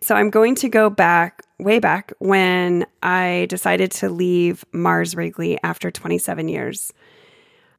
So, 0.00 0.16
I'm 0.16 0.30
going 0.30 0.56
to 0.56 0.68
go 0.68 0.90
back, 0.90 1.44
way 1.58 1.78
back, 1.78 2.12
when 2.18 2.86
I 3.02 3.46
decided 3.48 3.92
to 3.92 4.10
leave 4.10 4.64
Mars 4.72 5.14
Wrigley 5.14 5.58
after 5.62 5.92
27 5.92 6.48
years. 6.48 6.92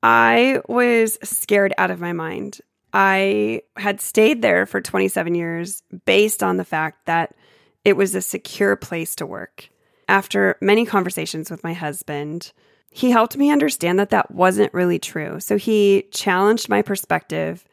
I 0.01 0.61
was 0.67 1.19
scared 1.21 1.73
out 1.77 1.91
of 1.91 1.99
my 1.99 2.13
mind. 2.13 2.61
I 2.93 3.61
had 3.75 4.01
stayed 4.01 4.41
there 4.41 4.65
for 4.65 4.81
27 4.81 5.35
years 5.35 5.83
based 6.05 6.41
on 6.41 6.57
the 6.57 6.65
fact 6.65 7.05
that 7.05 7.35
it 7.83 7.97
was 7.97 8.15
a 8.15 8.21
secure 8.21 8.75
place 8.75 9.15
to 9.15 9.25
work. 9.25 9.69
After 10.07 10.57
many 10.61 10.85
conversations 10.85 11.49
with 11.49 11.63
my 11.63 11.73
husband, 11.73 12.51
he 12.89 13.11
helped 13.11 13.37
me 13.37 13.49
understand 13.49 13.97
that 13.99 14.09
that 14.09 14.31
wasn't 14.31 14.73
really 14.73 14.99
true. 14.99 15.39
So 15.39 15.57
he 15.57 16.07
challenged 16.11 16.67
my 16.67 16.81
perspective 16.81 17.65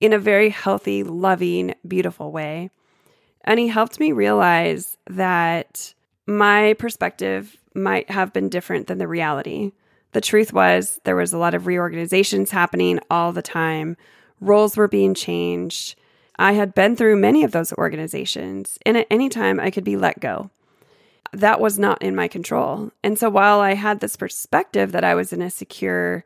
in 0.00 0.12
a 0.12 0.18
very 0.18 0.50
healthy, 0.50 1.02
loving, 1.02 1.74
beautiful 1.86 2.30
way. 2.30 2.70
And 3.44 3.58
he 3.58 3.68
helped 3.68 3.98
me 3.98 4.12
realize 4.12 4.98
that 5.08 5.94
my 6.26 6.74
perspective 6.74 7.56
might 7.74 8.10
have 8.10 8.32
been 8.32 8.48
different 8.48 8.86
than 8.86 8.98
the 8.98 9.08
reality. 9.08 9.72
The 10.12 10.20
truth 10.20 10.52
was, 10.52 11.00
there 11.04 11.16
was 11.16 11.32
a 11.32 11.38
lot 11.38 11.54
of 11.54 11.66
reorganizations 11.66 12.50
happening 12.50 13.00
all 13.10 13.32
the 13.32 13.42
time, 13.42 13.96
roles 14.40 14.76
were 14.76 14.88
being 14.88 15.14
changed. 15.14 15.96
I 16.40 16.52
had 16.52 16.74
been 16.74 16.96
through 16.96 17.16
many 17.16 17.44
of 17.44 17.52
those 17.52 17.72
organizations, 17.74 18.78
and 18.84 18.96
at 18.96 19.06
any 19.10 19.28
time 19.28 19.60
I 19.60 19.70
could 19.70 19.84
be 19.84 19.96
let 19.96 20.18
go 20.18 20.50
that 21.32 21.60
was 21.60 21.78
not 21.78 22.02
in 22.02 22.16
my 22.16 22.28
control. 22.28 22.90
And 23.02 23.18
so 23.18 23.30
while 23.30 23.60
I 23.60 23.74
had 23.74 24.00
this 24.00 24.16
perspective 24.16 24.92
that 24.92 25.04
I 25.04 25.14
was 25.14 25.32
in 25.32 25.42
a 25.42 25.50
secure 25.50 26.24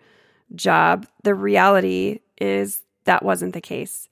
job, 0.55 1.07
the 1.23 1.35
reality 1.35 2.21
is 2.41 2.83
that 3.05 3.23
wasn't 3.23 3.55
the 3.55 3.61
case. 3.61 4.09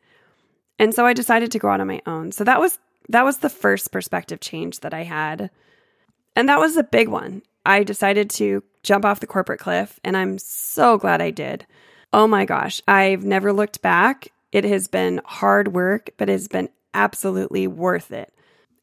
And 0.78 0.94
so 0.94 1.06
I 1.06 1.12
decided 1.12 1.50
to 1.52 1.58
go 1.58 1.68
out 1.68 1.80
on 1.80 1.86
my 1.86 2.02
own. 2.06 2.32
So 2.32 2.44
that 2.44 2.60
was 2.60 2.78
that 3.08 3.24
was 3.24 3.38
the 3.38 3.48
first 3.48 3.90
perspective 3.90 4.40
change 4.40 4.80
that 4.80 4.94
I 4.94 5.02
had. 5.02 5.50
And 6.36 6.48
that 6.48 6.60
was 6.60 6.76
a 6.76 6.84
big 6.84 7.08
one. 7.08 7.42
I 7.66 7.82
decided 7.82 8.30
to 8.30 8.62
jump 8.82 9.04
off 9.04 9.20
the 9.20 9.26
corporate 9.26 9.60
cliff 9.60 10.00
and 10.04 10.16
I'm 10.16 10.38
so 10.38 10.98
glad 10.98 11.20
I 11.20 11.30
did. 11.30 11.66
Oh 12.12 12.26
my 12.26 12.44
gosh, 12.44 12.82
I've 12.86 13.24
never 13.24 13.52
looked 13.52 13.82
back. 13.82 14.32
It 14.52 14.64
has 14.64 14.86
been 14.86 15.20
hard 15.24 15.72
work, 15.72 16.10
but 16.18 16.28
it 16.28 16.32
has 16.32 16.48
been 16.48 16.68
absolutely 16.94 17.66
worth 17.66 18.12
it. 18.12 18.32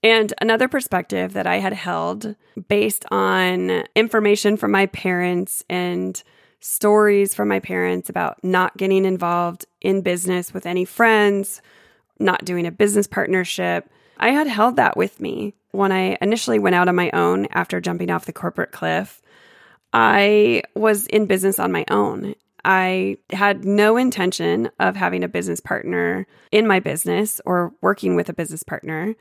And 0.01 0.33
another 0.41 0.67
perspective 0.67 1.33
that 1.33 1.45
I 1.45 1.57
had 1.57 1.73
held 1.73 2.35
based 2.67 3.05
on 3.11 3.83
information 3.95 4.57
from 4.57 4.71
my 4.71 4.87
parents 4.87 5.63
and 5.69 6.21
stories 6.61 7.33
from 7.33 7.47
my 7.47 7.59
parents 7.59 8.09
about 8.09 8.43
not 8.43 8.75
getting 8.77 9.05
involved 9.05 9.65
in 9.81 10.01
business 10.01 10.53
with 10.53 10.65
any 10.65 10.85
friends, 10.85 11.61
not 12.19 12.45
doing 12.45 12.65
a 12.65 12.71
business 12.71 13.07
partnership. 13.07 13.89
I 14.17 14.31
had 14.31 14.47
held 14.47 14.75
that 14.75 14.97
with 14.97 15.19
me 15.19 15.53
when 15.71 15.91
I 15.91 16.17
initially 16.21 16.59
went 16.59 16.75
out 16.75 16.87
on 16.87 16.95
my 16.95 17.09
own 17.11 17.47
after 17.51 17.79
jumping 17.79 18.09
off 18.09 18.25
the 18.25 18.33
corporate 18.33 18.71
cliff. 18.71 19.21
I 19.93 20.63
was 20.75 21.07
in 21.07 21.25
business 21.25 21.59
on 21.59 21.71
my 21.71 21.85
own. 21.89 22.35
I 22.65 23.17
had 23.31 23.65
no 23.65 23.97
intention 23.97 24.69
of 24.79 24.95
having 24.95 25.23
a 25.23 25.27
business 25.27 25.59
partner 25.59 26.27
in 26.51 26.67
my 26.67 26.79
business 26.79 27.39
or 27.45 27.73
working 27.81 28.15
with 28.15 28.29
a 28.29 28.33
business 28.33 28.63
partner. 28.63 29.15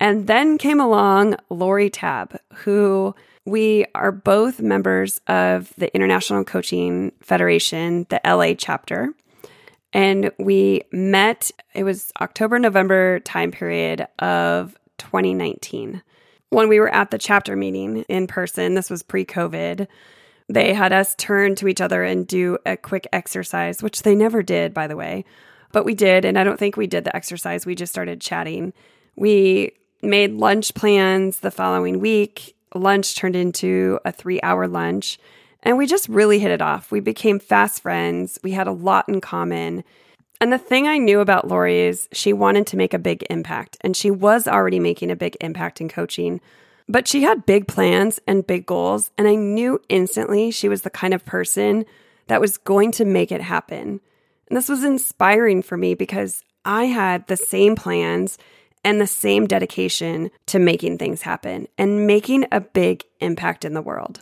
And 0.00 0.26
then 0.26 0.58
came 0.58 0.80
along 0.80 1.36
Lori 1.48 1.88
Tabb, 1.88 2.36
who 2.54 3.14
we 3.44 3.86
are 3.94 4.12
both 4.12 4.60
members 4.60 5.20
of 5.26 5.72
the 5.76 5.94
International 5.94 6.44
Coaching 6.44 7.12
Federation, 7.20 8.06
the 8.08 8.20
LA 8.24 8.54
chapter. 8.54 9.12
And 9.92 10.30
we 10.38 10.82
met, 10.90 11.50
it 11.74 11.84
was 11.84 12.12
October, 12.20 12.58
November 12.58 13.20
time 13.20 13.50
period 13.50 14.06
of 14.18 14.76
2019. 14.98 16.02
When 16.50 16.68
we 16.68 16.80
were 16.80 16.92
at 16.92 17.10
the 17.10 17.18
chapter 17.18 17.56
meeting 17.56 18.02
in 18.08 18.26
person, 18.26 18.74
this 18.74 18.90
was 18.90 19.02
pre 19.02 19.24
COVID, 19.24 19.86
they 20.48 20.74
had 20.74 20.92
us 20.92 21.14
turn 21.16 21.54
to 21.56 21.68
each 21.68 21.80
other 21.80 22.04
and 22.04 22.26
do 22.26 22.58
a 22.66 22.76
quick 22.76 23.06
exercise, 23.12 23.82
which 23.82 24.02
they 24.02 24.14
never 24.14 24.42
did, 24.42 24.74
by 24.74 24.86
the 24.86 24.96
way. 24.96 25.24
But 25.72 25.84
we 25.84 25.94
did. 25.94 26.24
And 26.24 26.38
I 26.38 26.44
don't 26.44 26.58
think 26.58 26.76
we 26.76 26.86
did 26.86 27.04
the 27.04 27.16
exercise. 27.16 27.64
We 27.64 27.74
just 27.74 27.92
started 27.92 28.20
chatting. 28.20 28.72
We 29.16 29.72
made 30.02 30.32
lunch 30.32 30.74
plans 30.74 31.40
the 31.40 31.50
following 31.50 32.00
week. 32.00 32.56
Lunch 32.74 33.14
turned 33.16 33.36
into 33.36 33.98
a 34.04 34.12
three 34.12 34.40
hour 34.42 34.66
lunch, 34.66 35.18
and 35.62 35.76
we 35.78 35.86
just 35.86 36.08
really 36.08 36.38
hit 36.38 36.50
it 36.50 36.62
off. 36.62 36.90
We 36.90 37.00
became 37.00 37.38
fast 37.38 37.82
friends. 37.82 38.38
We 38.42 38.52
had 38.52 38.66
a 38.66 38.72
lot 38.72 39.08
in 39.08 39.20
common. 39.20 39.84
And 40.40 40.52
the 40.52 40.58
thing 40.58 40.88
I 40.88 40.98
knew 40.98 41.20
about 41.20 41.46
Lori 41.46 41.82
is 41.82 42.08
she 42.10 42.32
wanted 42.32 42.66
to 42.68 42.76
make 42.76 42.92
a 42.92 42.98
big 42.98 43.24
impact, 43.30 43.76
and 43.82 43.96
she 43.96 44.10
was 44.10 44.48
already 44.48 44.80
making 44.80 45.10
a 45.10 45.16
big 45.16 45.36
impact 45.40 45.80
in 45.80 45.88
coaching. 45.88 46.40
But 46.88 47.08
she 47.08 47.22
had 47.22 47.46
big 47.46 47.68
plans 47.68 48.20
and 48.26 48.46
big 48.46 48.66
goals, 48.66 49.10
and 49.16 49.28
I 49.28 49.34
knew 49.34 49.80
instantly 49.88 50.50
she 50.50 50.68
was 50.68 50.82
the 50.82 50.90
kind 50.90 51.14
of 51.14 51.24
person 51.24 51.84
that 52.26 52.40
was 52.40 52.58
going 52.58 52.92
to 52.92 53.04
make 53.04 53.32
it 53.32 53.40
happen. 53.40 54.00
And 54.48 54.56
this 54.56 54.68
was 54.68 54.84
inspiring 54.84 55.62
for 55.62 55.76
me 55.76 55.94
because 55.94 56.44
I 56.64 56.84
had 56.84 57.26
the 57.26 57.36
same 57.36 57.76
plans 57.76 58.38
and 58.84 59.00
the 59.00 59.06
same 59.06 59.46
dedication 59.46 60.30
to 60.46 60.58
making 60.58 60.98
things 60.98 61.22
happen 61.22 61.68
and 61.78 62.06
making 62.06 62.46
a 62.50 62.60
big 62.60 63.04
impact 63.20 63.64
in 63.64 63.74
the 63.74 63.82
world. 63.82 64.20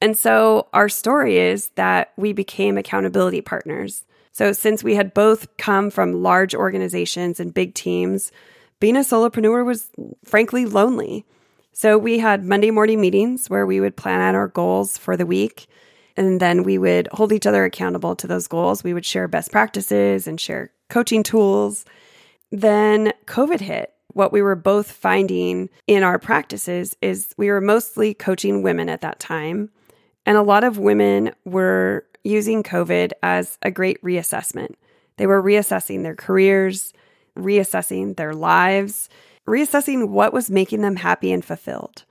And 0.00 0.18
so 0.18 0.66
our 0.72 0.88
story 0.88 1.38
is 1.38 1.68
that 1.76 2.12
we 2.16 2.32
became 2.32 2.76
accountability 2.76 3.40
partners. 3.40 4.04
So, 4.32 4.52
since 4.52 4.82
we 4.82 4.94
had 4.94 5.14
both 5.14 5.56
come 5.58 5.90
from 5.90 6.22
large 6.22 6.54
organizations 6.54 7.38
and 7.38 7.52
big 7.52 7.74
teams, 7.74 8.32
being 8.80 8.96
a 8.96 9.00
solopreneur 9.00 9.64
was 9.64 9.90
frankly 10.24 10.64
lonely. 10.64 11.24
So, 11.72 11.96
we 11.96 12.18
had 12.18 12.44
Monday 12.44 12.70
morning 12.70 13.00
meetings 13.00 13.48
where 13.48 13.66
we 13.66 13.80
would 13.80 13.96
plan 13.96 14.20
out 14.20 14.34
our 14.34 14.48
goals 14.48 14.98
for 14.98 15.16
the 15.16 15.26
week. 15.26 15.66
And 16.16 16.40
then 16.40 16.62
we 16.62 16.76
would 16.76 17.08
hold 17.12 17.32
each 17.32 17.46
other 17.46 17.64
accountable 17.64 18.14
to 18.16 18.26
those 18.26 18.46
goals. 18.46 18.84
We 18.84 18.92
would 18.92 19.06
share 19.06 19.28
best 19.28 19.50
practices 19.50 20.26
and 20.26 20.40
share 20.40 20.70
coaching 20.90 21.22
tools. 21.22 21.84
Then 22.50 23.12
COVID 23.26 23.60
hit. 23.60 23.94
What 24.12 24.32
we 24.32 24.42
were 24.42 24.54
both 24.54 24.92
finding 24.92 25.70
in 25.86 26.02
our 26.02 26.18
practices 26.18 26.94
is 27.00 27.34
we 27.38 27.48
were 27.48 27.62
mostly 27.62 28.12
coaching 28.12 28.62
women 28.62 28.90
at 28.90 29.00
that 29.00 29.18
time. 29.18 29.70
And 30.26 30.36
a 30.36 30.42
lot 30.42 30.64
of 30.64 30.76
women 30.76 31.32
were 31.46 32.04
using 32.22 32.62
COVID 32.62 33.12
as 33.22 33.56
a 33.62 33.70
great 33.70 34.00
reassessment. 34.02 34.74
They 35.16 35.26
were 35.26 35.42
reassessing 35.42 36.02
their 36.02 36.14
careers, 36.14 36.92
reassessing 37.38 38.16
their 38.16 38.34
lives, 38.34 39.08
reassessing 39.46 40.08
what 40.08 40.32
was 40.32 40.50
making 40.50 40.82
them 40.82 40.96
happy 40.96 41.32
and 41.32 41.44
fulfilled. 41.44 42.04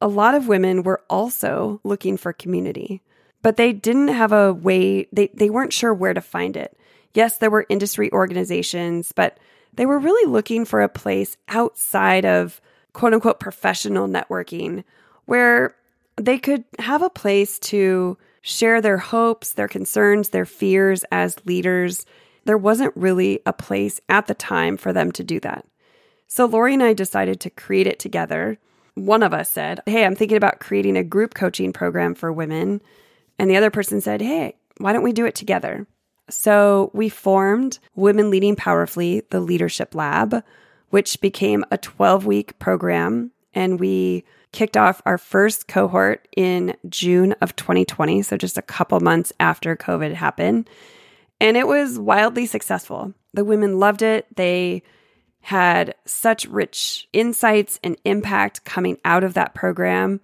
A 0.00 0.08
lot 0.08 0.34
of 0.34 0.48
women 0.48 0.82
were 0.82 1.02
also 1.08 1.80
looking 1.84 2.16
for 2.16 2.32
community, 2.32 3.02
but 3.42 3.56
they 3.56 3.72
didn't 3.72 4.08
have 4.08 4.32
a 4.32 4.52
way, 4.52 5.06
they, 5.12 5.28
they 5.34 5.50
weren't 5.50 5.72
sure 5.72 5.94
where 5.94 6.14
to 6.14 6.20
find 6.20 6.56
it. 6.56 6.76
Yes, 7.14 7.38
there 7.38 7.50
were 7.50 7.66
industry 7.68 8.10
organizations, 8.12 9.12
but 9.12 9.38
they 9.72 9.86
were 9.86 9.98
really 9.98 10.30
looking 10.30 10.64
for 10.64 10.82
a 10.82 10.88
place 10.88 11.36
outside 11.48 12.24
of 12.24 12.60
quote 12.92 13.14
unquote 13.14 13.40
professional 13.40 14.08
networking 14.08 14.84
where 15.26 15.74
they 16.16 16.38
could 16.38 16.64
have 16.78 17.02
a 17.02 17.10
place 17.10 17.58
to 17.58 18.16
share 18.42 18.80
their 18.80 18.98
hopes, 18.98 19.52
their 19.52 19.68
concerns, 19.68 20.28
their 20.28 20.44
fears 20.44 21.04
as 21.10 21.36
leaders. 21.46 22.04
There 22.44 22.58
wasn't 22.58 22.96
really 22.96 23.40
a 23.46 23.52
place 23.52 24.00
at 24.08 24.26
the 24.26 24.34
time 24.34 24.76
for 24.76 24.92
them 24.92 25.10
to 25.12 25.24
do 25.24 25.40
that. 25.40 25.64
So 26.34 26.46
Lori 26.46 26.74
and 26.74 26.82
I 26.82 26.94
decided 26.94 27.38
to 27.38 27.50
create 27.50 27.86
it 27.86 28.00
together. 28.00 28.58
One 28.96 29.22
of 29.22 29.32
us 29.32 29.48
said, 29.48 29.80
Hey, 29.86 30.04
I'm 30.04 30.16
thinking 30.16 30.36
about 30.36 30.58
creating 30.58 30.96
a 30.96 31.04
group 31.04 31.32
coaching 31.32 31.72
program 31.72 32.16
for 32.16 32.32
women. 32.32 32.82
And 33.38 33.48
the 33.48 33.56
other 33.56 33.70
person 33.70 34.00
said, 34.00 34.20
Hey, 34.20 34.56
why 34.78 34.92
don't 34.92 35.04
we 35.04 35.12
do 35.12 35.26
it 35.26 35.36
together? 35.36 35.86
So 36.28 36.90
we 36.92 37.08
formed 37.08 37.78
Women 37.94 38.30
Leading 38.30 38.56
Powerfully, 38.56 39.22
the 39.30 39.38
Leadership 39.38 39.94
Lab, 39.94 40.42
which 40.90 41.20
became 41.20 41.64
a 41.70 41.78
12 41.78 42.26
week 42.26 42.58
program. 42.58 43.30
And 43.54 43.78
we 43.78 44.24
kicked 44.50 44.76
off 44.76 45.00
our 45.06 45.18
first 45.18 45.68
cohort 45.68 46.26
in 46.36 46.74
June 46.88 47.36
of 47.42 47.54
2020, 47.54 48.22
so 48.22 48.36
just 48.36 48.58
a 48.58 48.62
couple 48.62 48.98
months 48.98 49.32
after 49.38 49.76
COVID 49.76 50.14
happened. 50.14 50.68
And 51.40 51.56
it 51.56 51.68
was 51.68 51.96
wildly 51.96 52.46
successful. 52.46 53.14
The 53.34 53.44
women 53.44 53.78
loved 53.78 54.02
it. 54.02 54.26
They 54.34 54.82
had 55.44 55.94
such 56.06 56.46
rich 56.46 57.06
insights 57.12 57.78
and 57.84 57.98
impact 58.06 58.64
coming 58.64 58.96
out 59.04 59.22
of 59.22 59.34
that 59.34 59.54
program. 59.54 60.18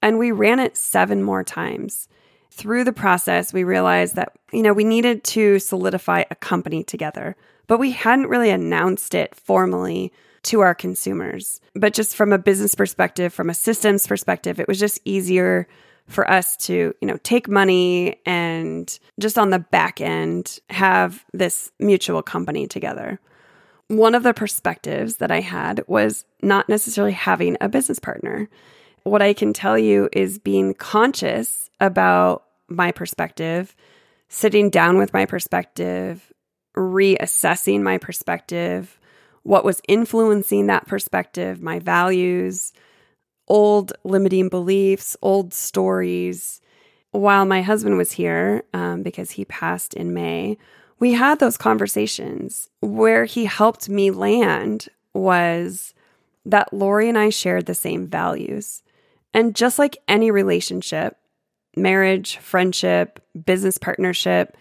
And 0.00 0.20
we 0.20 0.30
ran 0.30 0.60
it 0.60 0.76
seven 0.76 1.20
more 1.20 1.42
times. 1.42 2.08
Through 2.52 2.84
the 2.84 2.92
process, 2.92 3.52
we 3.52 3.64
realized 3.64 4.14
that, 4.14 4.34
you 4.52 4.62
know, 4.62 4.72
we 4.72 4.84
needed 4.84 5.24
to 5.24 5.58
solidify 5.58 6.22
a 6.30 6.36
company 6.36 6.84
together, 6.84 7.34
but 7.66 7.80
we 7.80 7.90
hadn't 7.90 8.28
really 8.28 8.50
announced 8.50 9.14
it 9.14 9.34
formally 9.34 10.12
to 10.44 10.60
our 10.60 10.76
consumers. 10.76 11.60
But 11.74 11.92
just 11.92 12.14
from 12.14 12.32
a 12.32 12.38
business 12.38 12.76
perspective, 12.76 13.34
from 13.34 13.50
a 13.50 13.54
systems 13.54 14.06
perspective, 14.06 14.60
it 14.60 14.68
was 14.68 14.78
just 14.78 15.00
easier 15.04 15.66
for 16.06 16.30
us 16.30 16.56
to, 16.58 16.94
you 17.00 17.08
know, 17.08 17.18
take 17.24 17.48
money 17.48 18.20
and 18.26 18.96
just 19.18 19.38
on 19.38 19.50
the 19.50 19.58
back 19.58 20.00
end 20.00 20.60
have 20.70 21.24
this 21.32 21.72
mutual 21.80 22.22
company 22.22 22.68
together. 22.68 23.18
One 23.92 24.14
of 24.14 24.22
the 24.22 24.32
perspectives 24.32 25.18
that 25.18 25.30
I 25.30 25.40
had 25.40 25.84
was 25.86 26.24
not 26.40 26.66
necessarily 26.66 27.12
having 27.12 27.58
a 27.60 27.68
business 27.68 27.98
partner. 27.98 28.48
What 29.02 29.20
I 29.20 29.34
can 29.34 29.52
tell 29.52 29.76
you 29.76 30.08
is 30.14 30.38
being 30.38 30.72
conscious 30.72 31.68
about 31.78 32.44
my 32.68 32.90
perspective, 32.90 33.76
sitting 34.30 34.70
down 34.70 34.96
with 34.96 35.12
my 35.12 35.26
perspective, 35.26 36.32
reassessing 36.74 37.82
my 37.82 37.98
perspective, 37.98 38.98
what 39.42 39.62
was 39.62 39.82
influencing 39.86 40.68
that 40.68 40.86
perspective, 40.86 41.60
my 41.60 41.78
values, 41.78 42.72
old 43.46 43.92
limiting 44.04 44.48
beliefs, 44.48 45.18
old 45.20 45.52
stories. 45.52 46.62
While 47.10 47.44
my 47.44 47.60
husband 47.60 47.98
was 47.98 48.12
here, 48.12 48.62
um, 48.72 49.02
because 49.02 49.32
he 49.32 49.44
passed 49.44 49.92
in 49.92 50.14
May, 50.14 50.56
we 51.02 51.12
had 51.12 51.38
those 51.38 51.56
conversations. 51.56 52.68
Where 52.80 53.24
he 53.24 53.44
helped 53.44 53.88
me 53.88 54.10
land 54.10 54.88
was 55.12 55.94
that 56.46 56.72
Lori 56.72 57.08
and 57.08 57.18
I 57.18 57.30
shared 57.30 57.66
the 57.66 57.74
same 57.74 58.06
values. 58.06 58.82
And 59.34 59.54
just 59.54 59.78
like 59.78 59.96
any 60.06 60.30
relationship, 60.30 61.16
marriage, 61.76 62.36
friendship, 62.36 63.20
business 63.44 63.78
partnership, 63.78 64.56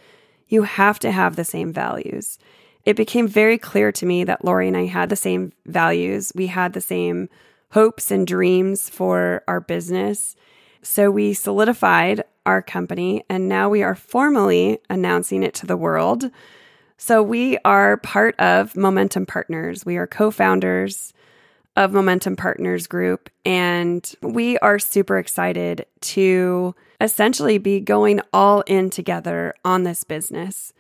you 0.48 0.64
have 0.64 0.98
to 1.00 1.12
have 1.12 1.36
the 1.36 1.46
same 1.46 1.72
values 1.72 2.38
it 2.86 2.96
became 2.96 3.28
very 3.28 3.58
clear 3.58 3.92
to 3.92 4.06
me 4.06 4.24
that 4.24 4.44
Lori 4.44 4.68
and 4.68 4.78
I 4.78 4.86
had 4.86 5.10
the 5.10 5.16
same 5.16 5.54
values. 5.66 6.32
We 6.34 6.48
had 6.48 6.74
the 6.74 6.82
same 6.82 7.30
hopes 7.72 8.12
and 8.12 8.26
dreams 8.26 8.90
for 8.90 9.44
our 9.48 9.60
business. 9.60 10.36
So 10.82 11.12
we 11.12 11.34
solidified 11.34 12.24
our 12.46 12.62
company 12.62 13.24
and 13.30 13.48
now 13.48 13.70
we 13.70 13.84
are 13.84 13.96
formally 13.96 14.80
announcing 14.90 15.44
it 15.44 15.54
to 15.56 15.66
the 15.66 15.78
world. 15.78 16.32
So 16.98 17.24
we 17.24 17.58
are 17.66 17.98
part 17.98 18.40
of 18.40 18.76
Momentum 18.76 19.26
Partners. 19.26 19.86
We 19.86 19.98
are 19.98 20.08
co 20.08 20.30
founders 20.30 21.14
of 21.76 21.94
Momentum 21.94 22.36
Partners 22.36 22.86
Group, 22.88 23.30
and 23.46 24.14
we 24.22 24.58
are 24.60 24.78
super 24.78 25.18
excited 25.18 25.86
to 26.02 26.76
essentially 27.00 27.58
be 27.58 27.80
going 27.80 28.22
all 28.34 28.62
in 28.62 28.90
together 28.90 29.54
on 29.64 29.84
this 29.84 30.04
business. 30.04 30.74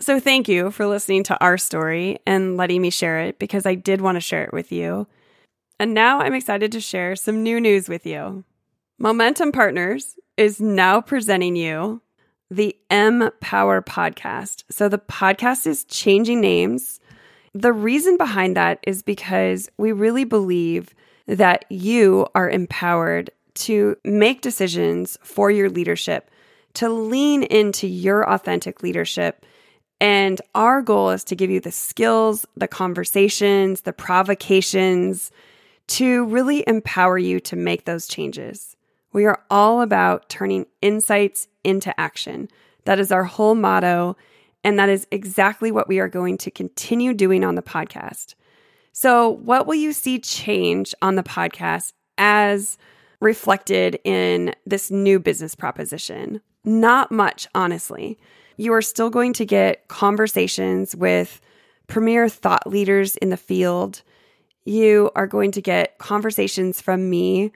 So, 0.00 0.18
thank 0.20 0.48
you 0.48 0.70
for 0.70 0.86
listening 0.86 1.24
to 1.24 1.40
our 1.40 1.58
story 1.58 2.18
and 2.26 2.56
letting 2.56 2.82
me 2.82 2.90
share 2.90 3.20
it 3.20 3.38
because 3.38 3.66
I 3.66 3.74
did 3.74 4.00
want 4.00 4.16
to 4.16 4.20
share 4.20 4.44
it 4.44 4.52
with 4.52 4.72
you. 4.72 5.06
And 5.80 5.94
now 5.94 6.20
I'm 6.20 6.34
excited 6.34 6.72
to 6.72 6.80
share 6.80 7.14
some 7.14 7.42
new 7.42 7.60
news 7.60 7.88
with 7.88 8.06
you. 8.06 8.44
Momentum 9.00 9.52
Partners 9.52 10.16
is 10.36 10.60
now 10.60 11.00
presenting 11.00 11.54
you 11.54 12.02
the 12.50 12.76
M 12.90 13.30
Power 13.40 13.80
podcast. 13.80 14.64
So, 14.70 14.88
the 14.88 14.98
podcast 14.98 15.68
is 15.68 15.84
changing 15.84 16.40
names. 16.40 16.98
The 17.54 17.72
reason 17.72 18.16
behind 18.16 18.56
that 18.56 18.80
is 18.82 19.04
because 19.04 19.68
we 19.78 19.92
really 19.92 20.24
believe 20.24 20.96
that 21.26 21.64
you 21.70 22.26
are 22.34 22.50
empowered 22.50 23.30
to 23.54 23.96
make 24.04 24.40
decisions 24.40 25.16
for 25.22 25.48
your 25.48 25.70
leadership, 25.70 26.28
to 26.74 26.88
lean 26.88 27.44
into 27.44 27.86
your 27.86 28.28
authentic 28.28 28.82
leadership 28.82 29.46
and 30.00 30.40
our 30.54 30.82
goal 30.82 31.10
is 31.10 31.24
to 31.24 31.36
give 31.36 31.50
you 31.50 31.60
the 31.60 31.72
skills, 31.72 32.46
the 32.56 32.68
conversations, 32.68 33.82
the 33.82 33.92
provocations 33.92 35.30
to 35.88 36.24
really 36.26 36.64
empower 36.66 37.18
you 37.18 37.40
to 37.40 37.56
make 37.56 37.84
those 37.84 38.06
changes. 38.06 38.76
We 39.12 39.24
are 39.24 39.42
all 39.50 39.80
about 39.80 40.28
turning 40.28 40.66
insights 40.82 41.48
into 41.64 41.98
action. 41.98 42.48
That 42.84 42.98
is 42.98 43.12
our 43.12 43.24
whole 43.24 43.54
motto. 43.54 44.16
And 44.64 44.78
that 44.78 44.88
is 44.88 45.06
exactly 45.10 45.70
what 45.70 45.88
we 45.88 45.98
are 46.00 46.08
going 46.08 46.38
to 46.38 46.50
continue 46.50 47.14
doing 47.14 47.44
on 47.44 47.54
the 47.54 47.62
podcast. 47.62 48.34
So, 48.92 49.28
what 49.28 49.66
will 49.66 49.76
you 49.76 49.92
see 49.92 50.18
change 50.18 50.94
on 51.00 51.14
the 51.14 51.22
podcast 51.22 51.92
as 52.18 52.76
reflected 53.20 54.00
in 54.04 54.54
this 54.66 54.90
new 54.90 55.20
business 55.20 55.54
proposition? 55.54 56.40
Not 56.64 57.12
much, 57.12 57.46
honestly 57.54 58.18
you 58.58 58.72
are 58.74 58.82
still 58.82 59.08
going 59.08 59.32
to 59.32 59.46
get 59.46 59.88
conversations 59.88 60.94
with 60.94 61.40
premier 61.86 62.28
thought 62.28 62.66
leaders 62.66 63.16
in 63.16 63.30
the 63.30 63.36
field. 63.38 64.02
You 64.64 65.10
are 65.14 65.28
going 65.28 65.52
to 65.52 65.62
get 65.62 65.96
conversations 65.96 66.80
from 66.82 67.08
me. 67.08 67.52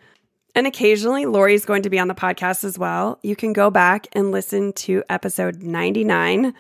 And 0.55 0.67
occasionally, 0.67 1.25
Lori's 1.25 1.65
going 1.65 1.83
to 1.83 1.91
be 1.91 1.99
on 1.99 2.09
the 2.09 2.15
podcast 2.15 2.63
as 2.65 2.79
well. 2.79 3.19
You 3.23 3.35
can 3.35 3.53
go 3.53 3.71
back 3.71 4.07
and 4.13 4.31
listen 4.31 4.75
to 4.75 5.03
episode 5.09 5.63
99, 5.63 6.53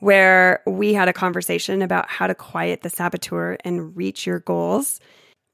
where 0.00 0.62
we 0.66 0.94
had 0.94 1.08
a 1.08 1.12
conversation 1.12 1.80
about 1.80 2.08
how 2.08 2.26
to 2.26 2.34
quiet 2.34 2.82
the 2.82 2.90
saboteur 2.90 3.56
and 3.64 3.96
reach 3.96 4.26
your 4.26 4.40
goals. 4.40 4.98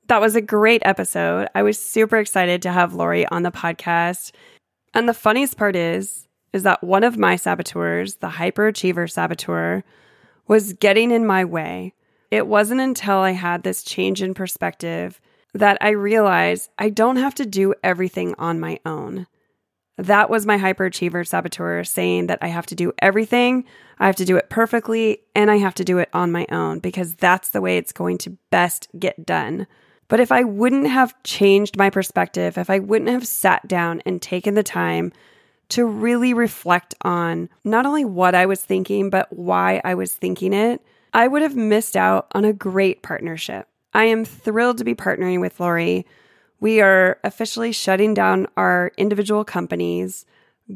That 0.09 0.23
was 0.23 0.35
a 0.35 0.41
great 0.41 0.83
episode. 0.85 1.49
I 1.55 1.63
was 1.63 1.79
super 1.79 2.17
excited 2.17 2.63
to 2.63 2.73
have 2.73 2.95
Lori 2.95 3.27
on 3.27 3.43
the 3.43 3.53
podcast. 3.53 4.33
And 4.95 5.09
the 5.09 5.15
funniest 5.15 5.59
part 5.59 5.77
is, 5.77 6.27
is 6.53 6.63
that 6.63 6.83
one 6.83 7.05
of 7.05 7.19
my 7.19 7.37
saboteurs, 7.37 8.17
the 8.17 8.29
hyperachiever 8.29 9.11
saboteur, 9.11 9.85
was 10.49 10.73
getting 10.75 11.11
in 11.11 11.27
my 11.27 11.45
way. 11.45 11.95
It 12.31 12.47
wasn't 12.47 12.81
until 12.81 13.19
I 13.19 13.33
had 13.33 13.63
this 13.63 13.83
change 13.83 14.23
in 14.23 14.33
perspective 14.33 15.21
that 15.55 15.79
I 15.81 15.91
realize 15.91 16.71
I 16.79 16.89
don't 16.89 17.17
have 17.17 17.35
to 17.37 17.47
do 17.47 17.75
everything 17.83 18.35
on 18.39 18.61
my 18.61 18.81
own. 18.87 19.27
That 19.99 20.31
was 20.31 20.47
my 20.47 20.57
hyperachiever 20.57 21.27
saboteur 21.27 21.85
saying 21.85 22.27
that 22.29 22.39
I 22.41 22.49
have 22.49 22.67
to 22.67 22.75
do 22.75 22.93
everything, 23.01 23.65
I 23.99 24.07
have 24.07 24.17
to 24.17 24.25
do 24.25 24.37
it 24.37 24.49
perfectly, 24.49 25.19
and 25.35 25.51
I 25.51 25.59
have 25.59 25.75
to 25.75 25.85
do 25.85 25.99
it 25.99 26.09
on 26.13 26.33
my 26.33 26.47
own 26.51 26.79
because 26.79 27.15
that's 27.15 27.51
the 27.51 27.61
way 27.61 27.77
it's 27.77 27.93
going 27.93 28.19
to 28.19 28.37
best 28.51 28.89
get 28.99 29.27
done. 29.27 29.67
But 30.09 30.21
if 30.21 30.33
I 30.33 30.45
wouldn't 30.45 30.89
have 30.89 31.15
changed 31.23 31.77
my 31.77 31.89
perspective, 31.89 32.59
if 32.59 32.69
I 32.69 32.79
wouldn't 32.79 33.11
have 33.11 33.27
sat 33.27 33.69
down 33.69 34.03
and 34.05 34.21
taken 34.21 34.55
the 34.55 34.63
time 34.63 35.13
to 35.71 35.87
really 35.87 36.35
reflect 36.35 36.95
on 37.03 37.49
not 37.65 37.87
only 37.87 38.05
what 38.05 38.35
I 38.35 38.45
was 38.47 38.63
thinking, 38.63 39.09
but 39.09 39.33
why 39.33 39.81
I 39.85 39.95
was 39.95 40.13
thinking 40.13 40.53
it, 40.53 40.83
I 41.15 41.29
would 41.29 41.43
have 41.43 41.57
missed 41.57 41.97
out 41.97 42.27
on 42.33 42.45
a 42.45 42.53
great 42.53 43.03
partnership. 43.03 43.69
I 43.95 44.05
am 44.05 44.25
thrilled 44.25 44.79
to 44.79 44.85
be 44.85 44.95
partnering 44.95 45.41
with 45.41 45.61
Lori. 45.61 46.07
We 46.61 46.81
are 46.81 47.19
officially 47.25 47.73
shutting 47.73 48.15
down 48.15 48.47
our 48.57 48.93
individual 48.97 49.45
companies, 49.45 50.25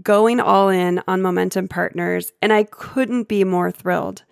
going 0.02 0.40
all 0.40 0.68
in 0.68 1.00
on 1.08 1.22
Momentum 1.22 1.68
Partners, 1.68 2.32
and 2.42 2.52
I 2.52 2.64
couldn't 2.64 3.28
be 3.28 3.44
more 3.44 3.70
thrilled. 3.70 4.24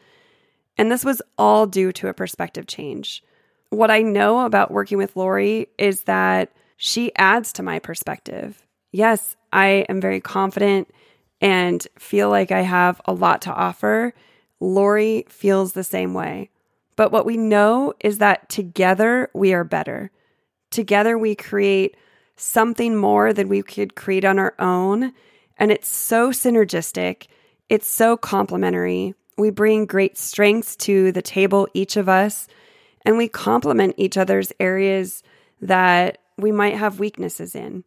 And 0.76 0.90
this 0.90 1.04
was 1.04 1.22
all 1.38 1.66
due 1.66 1.92
to 1.92 2.08
a 2.08 2.14
perspective 2.14 2.66
change. 2.66 3.22
What 3.70 3.90
I 3.90 4.02
know 4.02 4.44
about 4.44 4.70
working 4.70 4.98
with 4.98 5.16
Lori 5.16 5.68
is 5.78 6.02
that 6.02 6.52
she 6.76 7.14
adds 7.16 7.52
to 7.54 7.62
my 7.62 7.78
perspective. 7.78 8.66
Yes, 8.92 9.36
I 9.52 9.86
am 9.88 10.00
very 10.00 10.20
confident 10.20 10.90
and 11.40 11.86
feel 11.98 12.30
like 12.30 12.50
I 12.50 12.60
have 12.62 13.00
a 13.04 13.12
lot 13.12 13.42
to 13.42 13.52
offer. 13.52 14.12
Lori 14.60 15.24
feels 15.28 15.72
the 15.72 15.84
same 15.84 16.14
way. 16.14 16.50
But 16.96 17.12
what 17.12 17.26
we 17.26 17.36
know 17.36 17.94
is 18.00 18.18
that 18.18 18.48
together 18.48 19.30
we 19.34 19.52
are 19.52 19.64
better. 19.64 20.10
Together 20.70 21.18
we 21.18 21.34
create 21.34 21.96
something 22.36 22.96
more 22.96 23.32
than 23.32 23.48
we 23.48 23.62
could 23.62 23.94
create 23.94 24.24
on 24.24 24.38
our 24.38 24.54
own. 24.58 25.12
And 25.56 25.70
it's 25.70 25.88
so 25.88 26.30
synergistic, 26.30 27.26
it's 27.68 27.86
so 27.86 28.16
complementary. 28.16 29.14
We 29.36 29.50
bring 29.50 29.86
great 29.86 30.16
strengths 30.16 30.76
to 30.76 31.12
the 31.12 31.22
table, 31.22 31.68
each 31.74 31.96
of 31.96 32.08
us, 32.08 32.46
and 33.04 33.16
we 33.16 33.28
complement 33.28 33.94
each 33.96 34.16
other's 34.16 34.52
areas 34.60 35.22
that 35.60 36.18
we 36.36 36.52
might 36.52 36.76
have 36.76 36.98
weaknesses 36.98 37.54
in. 37.54 37.84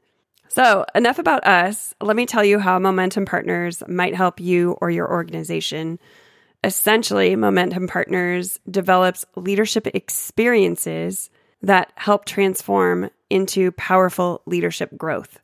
So, 0.50 0.86
enough 0.96 1.20
about 1.20 1.46
us. 1.46 1.94
Let 2.02 2.16
me 2.16 2.26
tell 2.26 2.44
you 2.44 2.60
how 2.60 2.80
Momentum 2.80 3.26
Partners 3.26 3.84
might 3.88 4.16
help 4.16 4.40
you 4.40 4.78
or 4.82 4.90
your 4.90 5.10
organization. 5.10 6.00
Essentially, 6.64 7.36
Momentum 7.36 7.88
Partners 7.88 8.60
develops 8.70 9.26
leadership 9.36 9.88
experiences 9.88 11.30
that 11.62 11.92
help 11.96 12.26
transform 12.26 13.10
into 13.30 13.72
powerful 13.74 14.42
leadership 14.46 14.98
growth. 14.98 15.40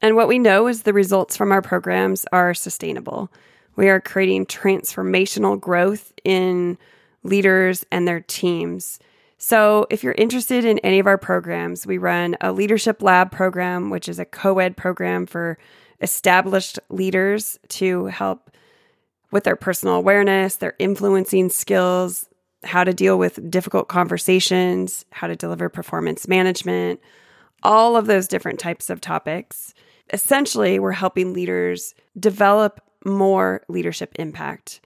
And 0.00 0.16
what 0.16 0.28
we 0.28 0.38
know 0.38 0.66
is 0.66 0.82
the 0.82 0.92
results 0.92 1.36
from 1.36 1.52
our 1.52 1.62
programs 1.62 2.26
are 2.32 2.54
sustainable. 2.54 3.30
We 3.76 3.88
are 3.88 4.00
creating 4.00 4.46
transformational 4.46 5.60
growth 5.60 6.12
in 6.24 6.78
leaders 7.22 7.84
and 7.90 8.06
their 8.06 8.20
teams. 8.20 8.98
So, 9.38 9.86
if 9.90 10.02
you're 10.02 10.14
interested 10.16 10.64
in 10.64 10.78
any 10.78 10.98
of 10.98 11.06
our 11.06 11.18
programs, 11.18 11.86
we 11.86 11.98
run 11.98 12.36
a 12.40 12.52
Leadership 12.52 13.02
Lab 13.02 13.30
program, 13.30 13.90
which 13.90 14.08
is 14.08 14.18
a 14.18 14.24
co 14.24 14.58
ed 14.58 14.76
program 14.76 15.26
for 15.26 15.58
established 16.00 16.78
leaders 16.88 17.58
to 17.68 18.06
help 18.06 18.50
with 19.30 19.44
their 19.44 19.56
personal 19.56 19.94
awareness, 19.94 20.56
their 20.56 20.74
influencing 20.78 21.50
skills, 21.50 22.28
how 22.64 22.84
to 22.84 22.92
deal 22.92 23.18
with 23.18 23.50
difficult 23.50 23.88
conversations, 23.88 25.04
how 25.10 25.26
to 25.26 25.36
deliver 25.36 25.68
performance 25.68 26.28
management, 26.28 27.00
all 27.62 27.96
of 27.96 28.06
those 28.06 28.28
different 28.28 28.58
types 28.58 28.90
of 28.90 29.00
topics. 29.00 29.74
Essentially, 30.12 30.78
we're 30.78 30.92
helping 30.92 31.32
leaders 31.32 31.94
develop 32.18 32.80
more 33.04 33.62
leadership 33.68 34.12
impact 34.18 34.80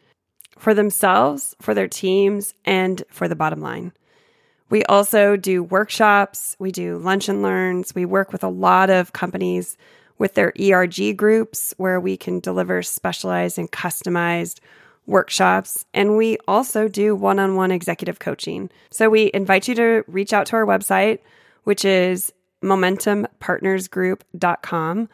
for 0.58 0.74
themselves, 0.74 1.54
for 1.60 1.74
their 1.74 1.88
teams, 1.88 2.54
and 2.64 3.02
for 3.10 3.28
the 3.28 3.36
bottom 3.36 3.60
line. 3.60 3.92
We 4.70 4.84
also 4.84 5.36
do 5.36 5.62
workshops, 5.62 6.56
we 6.58 6.72
do 6.72 6.98
lunch 6.98 7.28
and 7.28 7.42
learns, 7.42 7.94
we 7.94 8.04
work 8.04 8.32
with 8.32 8.44
a 8.44 8.48
lot 8.48 8.90
of 8.90 9.12
companies 9.12 9.76
with 10.18 10.34
their 10.34 10.52
ERG 10.60 11.16
groups 11.16 11.74
where 11.76 12.00
we 12.00 12.16
can 12.16 12.40
deliver 12.40 12.82
specialized 12.82 13.58
and 13.58 13.70
customized 13.70 14.60
workshops. 15.06 15.84
And 15.94 16.16
we 16.16 16.36
also 16.46 16.86
do 16.86 17.16
one 17.16 17.38
on 17.38 17.56
one 17.56 17.70
executive 17.70 18.18
coaching. 18.18 18.70
So 18.90 19.08
we 19.08 19.30
invite 19.32 19.68
you 19.68 19.74
to 19.76 20.04
reach 20.06 20.32
out 20.32 20.46
to 20.46 20.56
our 20.56 20.66
website, 20.66 21.20
which 21.64 21.84
is 21.84 22.32
momentumpartnersgroup.com 22.62 25.08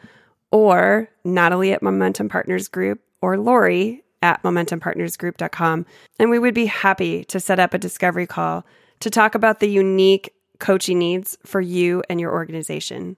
or 0.51 1.09
Natalie 1.23 1.73
at 1.73 1.81
Momentum 1.81 2.29
Partners 2.29 2.67
Group 2.67 3.01
or 3.21 3.37
Lori 3.37 4.03
at 4.21 4.43
momentumpartnersgroup.com. 4.43 5.85
And 6.19 6.29
we 6.29 6.39
would 6.39 6.53
be 6.53 6.65
happy 6.65 7.23
to 7.25 7.39
set 7.39 7.59
up 7.59 7.73
a 7.73 7.77
discovery 7.77 8.27
call 8.27 8.65
to 9.01 9.09
talk 9.09 9.35
about 9.35 9.59
the 9.59 9.69
unique 9.69 10.33
coaching 10.59 10.99
needs 10.99 11.37
for 11.45 11.61
you 11.61 12.03
and 12.09 12.19
your 12.19 12.31
organization. 12.31 13.17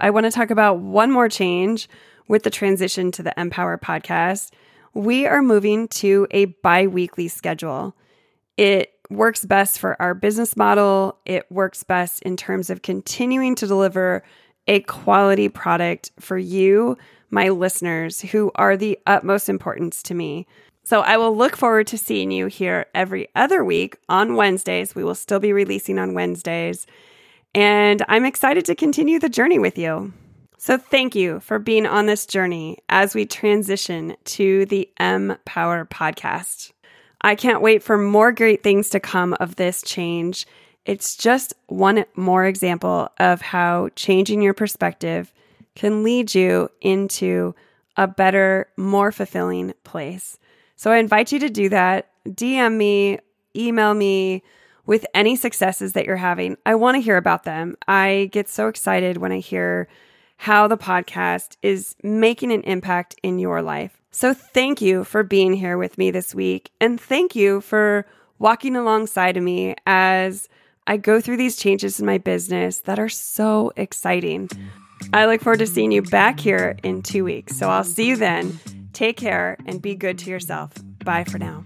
I 0.00 0.10
want 0.10 0.24
to 0.24 0.30
talk 0.30 0.50
about 0.50 0.78
one 0.78 1.10
more 1.10 1.28
change 1.28 1.88
with 2.28 2.44
the 2.44 2.50
transition 2.50 3.10
to 3.12 3.22
the 3.22 3.34
Empower 3.38 3.78
podcast. 3.78 4.50
We 4.94 5.26
are 5.26 5.42
moving 5.42 5.88
to 5.88 6.26
a 6.30 6.46
bi 6.46 6.86
weekly 6.86 7.28
schedule. 7.28 7.96
It 8.56 8.92
works 9.10 9.44
best 9.44 9.78
for 9.78 10.00
our 10.00 10.14
business 10.14 10.56
model. 10.56 11.18
It 11.24 11.50
works 11.50 11.82
best 11.82 12.22
in 12.22 12.36
terms 12.36 12.70
of 12.70 12.82
continuing 12.82 13.54
to 13.56 13.66
deliver 13.66 14.22
a 14.66 14.80
quality 14.80 15.48
product 15.48 16.12
for 16.20 16.38
you, 16.38 16.96
my 17.30 17.48
listeners, 17.48 18.20
who 18.20 18.52
are 18.54 18.76
the 18.76 18.98
utmost 19.06 19.48
importance 19.48 20.02
to 20.04 20.14
me. 20.14 20.46
So 20.84 21.00
I 21.00 21.16
will 21.16 21.36
look 21.36 21.56
forward 21.56 21.86
to 21.88 21.98
seeing 21.98 22.30
you 22.30 22.46
here 22.46 22.86
every 22.94 23.28
other 23.34 23.64
week 23.64 23.96
on 24.08 24.36
Wednesdays. 24.36 24.94
We 24.94 25.04
will 25.04 25.14
still 25.14 25.40
be 25.40 25.52
releasing 25.52 25.98
on 25.98 26.14
Wednesdays. 26.14 26.86
And 27.54 28.04
I'm 28.08 28.24
excited 28.24 28.64
to 28.66 28.74
continue 28.74 29.18
the 29.18 29.28
journey 29.28 29.58
with 29.58 29.78
you. 29.78 30.12
So, 30.60 30.76
thank 30.76 31.14
you 31.14 31.38
for 31.38 31.60
being 31.60 31.86
on 31.86 32.06
this 32.06 32.26
journey 32.26 32.78
as 32.88 33.14
we 33.14 33.26
transition 33.26 34.16
to 34.24 34.66
the 34.66 34.90
M 34.98 35.36
Power 35.44 35.84
podcast. 35.84 36.72
I 37.20 37.36
can't 37.36 37.62
wait 37.62 37.82
for 37.82 37.96
more 37.96 38.32
great 38.32 38.64
things 38.64 38.90
to 38.90 39.00
come 39.00 39.34
of 39.34 39.54
this 39.54 39.82
change. 39.82 40.46
It's 40.84 41.16
just 41.16 41.54
one 41.68 42.04
more 42.16 42.44
example 42.44 43.08
of 43.18 43.40
how 43.40 43.90
changing 43.94 44.42
your 44.42 44.54
perspective 44.54 45.32
can 45.76 46.02
lead 46.02 46.34
you 46.34 46.70
into 46.80 47.54
a 47.96 48.08
better, 48.08 48.68
more 48.76 49.12
fulfilling 49.12 49.74
place. 49.84 50.38
So, 50.74 50.90
I 50.90 50.96
invite 50.98 51.30
you 51.30 51.38
to 51.38 51.48
do 51.50 51.68
that. 51.68 52.10
DM 52.26 52.76
me, 52.76 53.20
email 53.54 53.94
me 53.94 54.42
with 54.88 55.04
any 55.12 55.36
successes 55.36 55.92
that 55.92 56.06
you're 56.06 56.16
having. 56.16 56.56
I 56.64 56.74
want 56.74 56.94
to 56.94 57.02
hear 57.02 57.18
about 57.18 57.44
them. 57.44 57.76
I 57.86 58.30
get 58.32 58.48
so 58.48 58.68
excited 58.68 59.18
when 59.18 59.32
I 59.32 59.38
hear 59.38 59.86
how 60.38 60.66
the 60.66 60.78
podcast 60.78 61.58
is 61.60 61.94
making 62.02 62.52
an 62.52 62.62
impact 62.62 63.14
in 63.22 63.38
your 63.38 63.60
life. 63.60 64.00
So 64.12 64.32
thank 64.32 64.80
you 64.80 65.04
for 65.04 65.22
being 65.22 65.52
here 65.52 65.76
with 65.76 65.98
me 65.98 66.10
this 66.10 66.34
week. 66.34 66.70
And 66.80 66.98
thank 66.98 67.36
you 67.36 67.60
for 67.60 68.06
walking 68.38 68.76
alongside 68.76 69.36
of 69.36 69.42
me 69.42 69.74
as 69.84 70.48
I 70.86 70.96
go 70.96 71.20
through 71.20 71.36
these 71.36 71.56
changes 71.56 72.00
in 72.00 72.06
my 72.06 72.16
business 72.16 72.80
that 72.80 72.98
are 72.98 73.10
so 73.10 73.72
exciting. 73.76 74.48
I 75.12 75.26
look 75.26 75.42
forward 75.42 75.58
to 75.58 75.66
seeing 75.66 75.92
you 75.92 76.00
back 76.00 76.40
here 76.40 76.78
in 76.82 77.02
two 77.02 77.24
weeks. 77.24 77.58
So 77.58 77.68
I'll 77.68 77.84
see 77.84 78.08
you 78.08 78.16
then. 78.16 78.58
Take 78.94 79.18
care 79.18 79.58
and 79.66 79.82
be 79.82 79.94
good 79.94 80.18
to 80.20 80.30
yourself. 80.30 80.72
Bye 81.04 81.24
for 81.24 81.38
now. 81.38 81.62